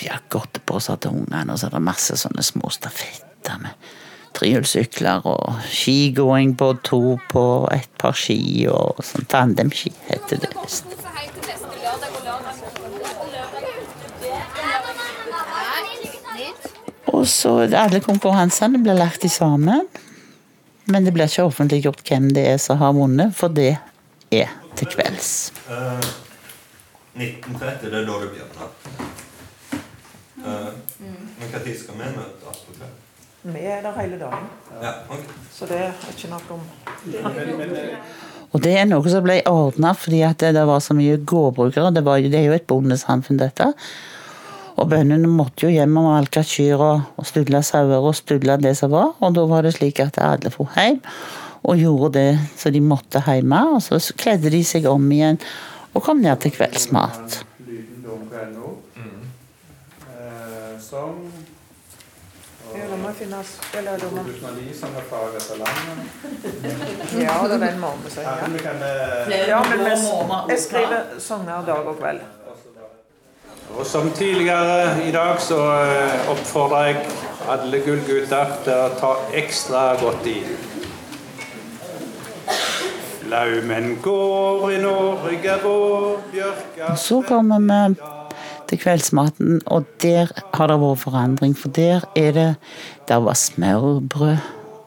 ja, 0.04 0.20
godteposer 0.30 1.00
til 1.00 1.16
ungene, 1.16 1.52
og 1.52 1.58
så 1.58 1.68
er 1.68 1.78
det 1.78 1.84
masse 1.88 2.16
sånne 2.20 2.44
små 2.44 2.70
stafetter 2.74 3.60
med 3.62 3.92
firehjulssykler 4.34 5.26
og 5.30 5.62
skigåing 5.70 6.54
på 6.58 6.72
to 6.86 7.16
på 7.30 7.44
et 7.74 7.90
par 8.00 8.16
ski 8.18 8.66
og 8.70 9.00
sånn 9.04 9.28
tandemski 9.30 9.92
heter 10.08 10.42
det 10.42 10.52
visst. 10.58 10.90
Og 17.14 17.28
så 17.30 17.52
alle 17.78 18.00
konkurransene 18.02 18.80
blir 18.82 18.98
lagt 18.98 19.24
sammen. 19.30 19.86
Men 20.84 21.06
det 21.06 21.14
blir 21.16 21.30
ikke 21.30 21.46
offentliggjort 21.48 22.02
hvem 22.04 22.28
det 22.36 22.44
er 22.50 22.58
som 22.60 22.76
har 22.82 22.92
vunnet, 22.92 23.32
for 23.36 23.48
det 23.48 23.76
er 24.34 24.50
til 24.76 24.90
kvelds. 24.92 25.30
Eh, 25.70 26.10
1930, 27.14 27.88
det 27.88 28.02
er 28.02 28.08
da 28.10 28.18
det 28.20 28.28
begynner. 28.34 28.68
Eh, 30.44 30.68
men 31.00 31.54
når 31.54 31.64
skal 31.80 31.96
vi 32.02 32.10
møtes 32.18 32.62
på 32.66 32.76
kveld? 32.76 33.03
Vi 33.44 33.60
er 33.68 33.82
der 33.84 33.92
hele 34.00 34.16
dagen. 34.18 34.46
Ja. 34.80 34.92
Så 35.52 35.66
det 35.68 35.76
er 35.84 35.92
ikke 36.10 36.30
noe 36.32 36.56
om 36.56 36.62
Og 38.54 38.62
det 38.64 38.72
er 38.78 38.86
noe 38.88 39.10
som 39.10 39.24
ble 39.26 39.40
ordna 39.50 39.92
fordi 39.98 40.22
at 40.24 40.40
det, 40.40 40.54
det 40.56 40.64
var 40.68 40.80
så 40.80 40.96
mye 40.96 41.18
gårdbrukere. 41.20 41.90
Det, 41.92 42.04
var, 42.06 42.22
det 42.22 42.38
er 42.38 42.48
jo 42.48 42.56
et 42.56 42.66
bondesamfunn, 42.70 43.40
dette. 43.42 43.72
Og 44.80 44.88
bøndene 44.90 45.28
måtte 45.30 45.66
jo 45.66 45.74
hjem 45.74 45.98
og 46.00 46.08
malke 46.08 46.42
kyr 46.46 46.80
og, 46.80 47.04
og 47.20 47.28
studle 47.28 47.60
sauer 47.66 48.00
og 48.00 48.16
studle 48.16 48.56
det 48.62 48.76
som 48.78 48.94
var. 48.94 49.12
Og 49.20 49.36
da 49.36 49.44
var 49.50 49.66
det 49.66 49.74
slik 49.76 50.00
at 50.02 50.18
alle 50.22 50.50
dro 50.54 50.66
hjem 50.74 51.02
og 51.64 51.80
gjorde 51.80 52.10
det 52.16 52.30
som 52.60 52.72
de 52.74 52.82
måtte 52.84 53.22
hjemme. 53.26 53.60
Og 53.76 53.82
så 53.84 54.16
kledde 54.18 54.52
de 54.54 54.62
seg 54.66 54.88
om 54.90 55.04
igjen 55.12 55.40
og 55.94 56.02
kom 56.06 56.22
ned 56.24 56.40
til 56.42 56.54
kveldsmat. 56.56 57.42
Lyden 57.68 58.06
dom 58.06 58.24
på 58.30 58.46
NO. 58.54 58.72
Eh, 60.08 60.72
Som 60.82 61.20
Ja, 62.74 62.86
det 62.90 62.96
må 62.98 63.10
finnes 63.14 63.50
Eller 63.78 63.98
det 63.98 64.08
må 64.12 64.22
2009 64.26 64.74
som 64.74 64.88
er. 64.98 65.04
Ja, 67.22 67.36
det 67.46 67.54
er 67.54 67.66
den 67.66 67.80
må 67.80 67.92
vi. 68.04 68.14
Ja, 68.16 68.22
Ja. 68.22 68.48
men 68.48 68.82
eh, 68.82 69.48
Ja, 69.48 69.60
men 69.70 69.84
jeg 70.48 70.58
skriver 70.58 71.18
sanger 71.18 71.62
dag 71.66 71.86
og 71.86 71.98
kveld. 72.00 72.20
Og 73.78 73.86
som 73.86 74.10
tidligere 74.10 75.02
i 75.08 75.10
dag 75.12 75.40
så 75.40 75.58
eh, 75.82 76.30
oppfordrer 76.30 76.84
jeg 76.86 77.06
alle 77.48 77.80
gullgutter 77.86 78.52
til 78.64 78.74
å 78.74 78.88
ta 79.00 79.12
ekstra 79.32 79.84
godt 80.02 80.26
i. 80.26 80.38
Laumen 83.30 83.98
går 84.02 84.70
i 84.72 84.78
Norge 84.82 85.54
vår, 85.62 86.20
bjørka 86.32 86.94
så 87.00 87.22
kommer 87.24 87.58
vi 87.64 87.94
til 88.68 88.78
kveldsmaten, 88.78 89.60
og 89.66 89.84
der 90.02 90.32
har 90.54 90.70
det 90.70 90.80
vært 90.80 91.02
forandring. 91.02 91.56
For 91.58 91.68
der 91.68 92.06
er 92.16 92.32
det 92.32 92.54
Der 93.08 93.16
var 93.20 93.34
smørbrød, 93.34 94.36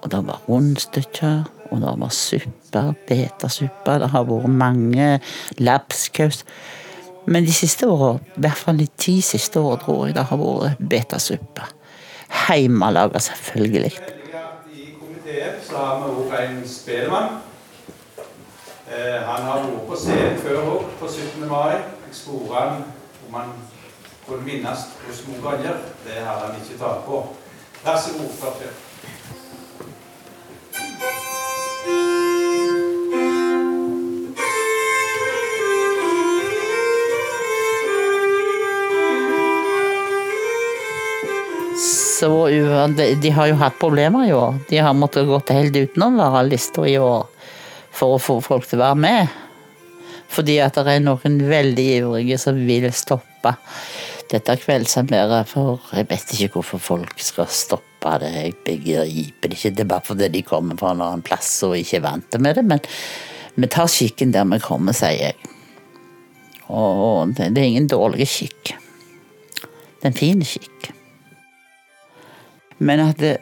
og 0.01 0.11
det 0.11 0.27
var 0.27 0.41
rundstykker, 0.49 1.43
og 1.71 1.81
det 1.81 1.93
var 1.97 2.09
supper, 2.09 2.93
betasuppe. 3.07 3.99
Det 3.99 4.09
har 4.09 4.23
vært 4.23 4.49
mange 4.49 5.19
lapskaus. 5.57 6.45
Men 7.25 7.43
de 7.43 7.53
siste 7.53 7.87
åra, 7.87 8.17
i 8.37 8.39
hvert 8.39 8.57
fall 8.57 8.79
de 8.79 8.87
ti 8.97 9.21
siste 9.21 9.59
åra, 9.59 9.77
tror 9.77 10.05
jeg 10.05 10.15
det 10.15 10.23
har 10.23 10.37
vært 10.37 10.77
betasuppe. 10.89 11.67
Hjemmelaga, 12.47 13.19
selvfølgelig. 13.19 13.91
I 14.73 14.93
komiteen 14.99 15.59
så 15.69 15.77
har 15.77 15.99
vi 16.03 16.13
òg 16.13 16.33
en 16.39 16.61
spelemann. 16.67 17.41
Eh, 18.87 19.19
han 19.27 19.43
har 19.43 19.65
vært 19.65 19.87
på 19.89 19.99
scenen 19.99 20.39
før 20.39 20.61
òg, 20.63 20.85
på 20.99 21.07
17. 21.07 21.49
mai. 21.49 21.75
Jeg 22.07 22.15
spurte 22.15 22.55
han 22.55 22.83
om 23.27 23.33
han 23.33 23.53
kunne 24.27 24.43
minnes 24.43 24.87
hvor 25.25 25.41
mange 25.41 25.57
ganger. 25.57 25.79
Det 26.05 26.19
har 26.23 26.45
han 26.45 26.59
ikke 26.59 26.79
tatt 26.79 27.05
på. 27.05 27.23
Vær 27.83 27.97
så 28.01 28.17
god, 28.17 28.35
Førfjell. 28.41 28.75
Så 42.17 42.47
de, 43.21 43.29
har 43.29 43.47
jo 43.47 43.55
hatt 43.61 43.75
problemer 43.79 44.25
i 44.25 44.33
år. 44.33 44.55
De 44.69 44.79
har 44.81 44.95
måttet 44.97 45.27
gå 45.29 45.37
helt 45.53 45.75
utenom 45.75 46.17
varelister 46.17 46.87
i 46.89 46.95
år 46.97 47.27
for 47.93 48.15
å 48.15 48.21
få 48.21 48.39
folk 48.41 48.65
til 48.65 48.81
å 48.81 48.87
være 48.87 49.01
med. 49.03 49.35
Fordi 50.31 50.57
at 50.63 50.77
det 50.77 50.97
er 50.97 51.03
noen 51.03 51.39
veldig 51.47 51.87
ivrige 52.01 52.37
som 52.41 52.59
vil 52.67 52.89
stoppe 52.95 53.53
dette 54.31 54.57
kveldssamværet. 54.61 55.49
For 55.49 55.81
jeg 55.95 56.09
vet 56.09 56.33
ikke 56.35 56.59
hvorfor 56.59 56.83
folk 56.83 57.23
skal 57.23 57.49
stoppe 57.51 58.17
det. 58.23 58.31
Jeg 58.35 58.55
begriper 58.65 59.51
det 59.51 59.57
ikke. 59.57 59.73
Det 59.75 59.85
er 59.85 59.91
bare 59.93 60.07
fordi 60.07 60.31
de 60.33 60.43
kommer 60.47 60.79
fra 60.79 60.93
en 60.93 61.03
annen 61.05 61.25
plass 61.25 61.51
og 61.67 61.77
ikke 61.79 62.01
er 62.01 62.07
vant 62.07 62.39
med 62.43 62.59
det. 62.59 62.65
Men 62.67 62.83
vi 63.57 63.71
tar 63.73 63.89
skikken 63.91 64.35
der 64.35 64.47
vi 64.51 64.59
kommer, 64.63 64.95
sier 64.95 65.29
jeg. 65.29 65.53
Og 66.67 67.33
det, 67.37 67.53
er 67.55 67.63
ingen 67.63 67.87
dårlig 67.87 68.27
skikk. 68.27 68.73
Det 69.55 70.03
er 70.03 70.11
en 70.11 70.17
fin 70.17 70.43
skikk. 70.45 70.91
Men 72.77 73.01
at 73.07 73.21
det, 73.21 73.37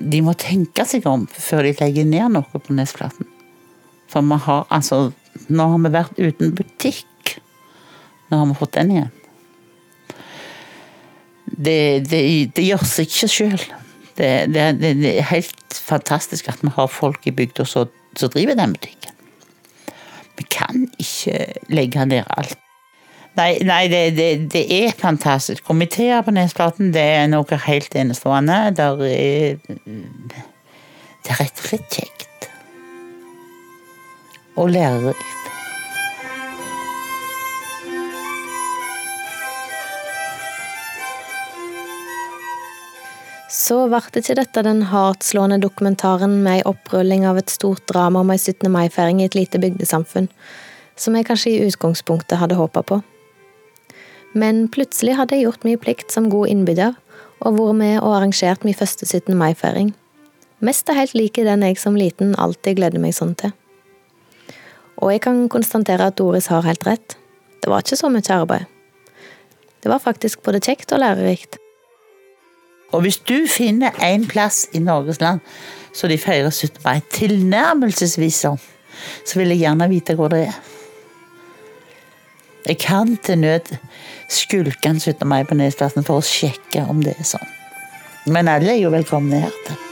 de 0.00 0.22
må 0.24 0.32
tenke 0.40 0.86
seg 0.88 1.04
om 1.06 1.28
før 1.30 1.68
de 1.68 1.76
legger 1.78 2.08
ned 2.08 2.32
noe 2.34 2.62
på 2.62 2.74
Nesflaten. 2.74 3.28
For 4.10 4.24
vi 4.26 4.38
har 4.46 4.64
altså 4.72 5.12
Nå 5.52 5.66
har 5.72 5.82
vi 5.82 5.92
vært 5.94 6.20
uten 6.20 6.54
butikk. 6.56 7.36
Nå 8.30 8.40
har 8.40 8.48
vi 8.50 8.58
fått 8.58 8.76
den 8.78 8.94
igjen. 8.96 9.12
Det, 11.52 11.78
det, 12.08 12.20
det 12.56 12.64
gjør 12.64 12.84
seg 12.88 13.08
ikke 13.08 13.30
sjøl. 13.30 13.64
Det, 14.16 14.30
det, 14.52 14.64
er 15.08 15.30
helt 15.32 15.76
fantastisk 15.76 16.48
at 16.52 16.60
vi 16.64 16.72
har 16.76 16.90
folk 16.92 17.26
i 17.26 17.34
bygda 17.34 17.64
som 17.68 18.32
driver 18.32 18.56
den 18.58 18.74
butikken. 18.76 19.16
Vi 20.38 20.48
kan 20.48 20.86
ikke 21.00 21.46
legge 21.72 22.06
ned 22.08 22.28
alt. 22.36 22.58
Nei, 23.36 23.56
nei 23.64 23.86
det, 23.88 24.02
det, 24.16 24.28
det 24.52 24.64
er 24.76 24.96
fantastisk. 24.96 25.64
Komiteer 25.64 26.24
på 26.24 26.34
Nesplaten 26.36 26.92
det 26.92 27.04
er 27.14 27.30
noe 27.32 27.60
helt 27.66 27.94
enestående. 27.96 28.58
Der 28.76 29.00
er, 29.08 29.56
det 29.64 31.32
er 31.32 31.40
rett 31.40 31.62
og 31.62 31.70
slett 31.70 31.96
kjekt. 31.96 32.31
Og 34.56 34.70
lærerikt. 34.70 35.42
Så 43.52 43.84
ble 43.88 44.00
ikke 44.00 44.34
dette 44.36 44.62
den 44.64 44.82
hardtslående 44.88 45.58
dokumentaren 45.60 46.38
med 46.44 46.58
ei 46.58 46.64
opprulling 46.68 47.26
av 47.28 47.38
et 47.40 47.52
stort 47.52 47.84
drama 47.88 48.22
om 48.24 48.32
ei 48.32 48.40
17. 48.40 48.68
mai-feiring 48.72 49.20
i 49.20 49.28
et 49.28 49.36
lite 49.36 49.60
bygdesamfunn, 49.60 50.28
som 50.96 51.16
jeg 51.16 51.28
kanskje 51.28 51.52
i 51.52 51.62
utgangspunktet 51.68 52.40
hadde 52.40 52.56
håpa 52.56 52.82
på. 52.88 53.00
Men 54.32 54.66
plutselig 54.72 55.18
hadde 55.18 55.36
jeg 55.36 55.46
gjort 55.46 55.64
min 55.68 55.80
plikt 55.80 56.12
som 56.12 56.30
god 56.32 56.48
innbygger, 56.52 56.96
og 57.44 57.58
vært 57.58 57.80
med 57.80 57.96
og 58.00 58.16
arrangert 58.16 58.64
min 58.64 58.76
første 58.76 59.06
17. 59.06 59.36
mai-feiring. 59.36 59.92
Mest 60.60 60.88
er 60.88 61.00
helt 61.00 61.16
like 61.18 61.44
den 61.44 61.64
jeg 61.66 61.80
som 61.80 61.98
liten 61.98 62.36
alltid 62.40 62.80
gleder 62.80 63.02
meg 63.02 63.16
sånn 63.16 63.34
til. 63.36 63.52
Og 65.02 65.10
jeg 65.10 65.24
kan 65.24 65.48
konstatere 65.50 66.06
at 66.08 66.18
Doris 66.18 66.46
har 66.52 66.62
helt 66.66 66.86
rett. 66.86 67.16
Det 67.62 67.70
var 67.70 67.82
ikke 67.82 67.98
så 67.98 68.10
mye 68.12 68.34
arbeid. 68.34 68.70
Det 69.82 69.90
var 69.90 70.02
faktisk 70.02 70.42
både 70.46 70.62
kjekt 70.62 70.94
og 70.94 71.02
lærerikt. 71.02 71.58
Og 72.92 73.02
hvis 73.02 73.18
du 73.18 73.48
finner 73.50 73.96
en 74.04 74.26
plass 74.28 74.66
i 74.72 74.78
Norges 74.78 75.20
land 75.20 75.40
så 75.92 76.08
de 76.08 76.18
feirer 76.18 76.50
17. 76.50 76.80
mai 76.84 77.00
tilnærmelsesvis 77.12 78.42
sånn, 78.46 78.60
så 79.26 79.38
vil 79.38 79.52
jeg 79.52 79.64
gjerne 79.64 79.90
vite 79.90 80.16
hvor 80.16 80.32
det 80.32 80.46
er. 80.48 80.58
Jeg 82.62 82.78
kan 82.80 83.16
til 83.26 83.40
nød 83.42 83.72
skulke 84.30 84.88
en 84.88 85.00
17. 85.00 85.26
mai 85.28 85.42
på 85.44 85.58
Nesplassen 85.58 86.06
for 86.06 86.22
å 86.22 86.26
sjekke 86.26 86.86
om 86.88 87.02
det 87.04 87.16
er 87.18 87.28
sånn. 87.34 87.48
Men 88.32 88.48
alle 88.48 88.76
er 88.76 88.84
jo 88.84 88.92
velkomne 88.94 89.42
her 89.42 89.56
til. 89.66 89.91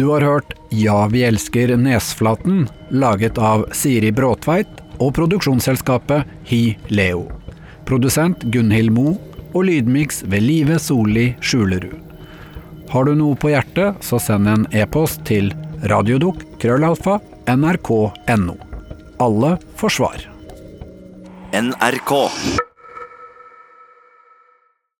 Du 0.00 0.06
har 0.08 0.20
hørt 0.20 0.54
Ja, 0.70 1.06
vi 1.12 1.24
elsker 1.28 1.76
Nesflaten, 1.76 2.68
laget 2.88 3.38
av 3.38 3.66
Siri 3.76 4.08
Bråtveit 4.16 4.78
og 4.96 5.10
produksjonsselskapet 5.18 6.30
Hi 6.48 6.60
Leo. 6.88 7.26
Produsent 7.84 8.46
Gunhild 8.54 8.94
Mo 8.96 9.18
og 9.50 9.66
lydmiks 9.68 10.22
ved 10.24 10.46
Live 10.46 10.78
Solli 10.80 11.26
Skjulerud. 11.44 11.98
Har 12.88 13.04
du 13.04 13.12
noe 13.18 13.36
på 13.36 13.52
hjertet, 13.52 14.00
så 14.00 14.16
send 14.16 14.48
en 14.48 14.64
e-post 14.72 15.20
til 15.28 15.52
radiodukk 15.92 16.48
nrk.no. 16.64 18.56
Alle 19.20 19.52
får 19.76 19.96
svar. 20.00 20.26
NRK. 21.52 22.16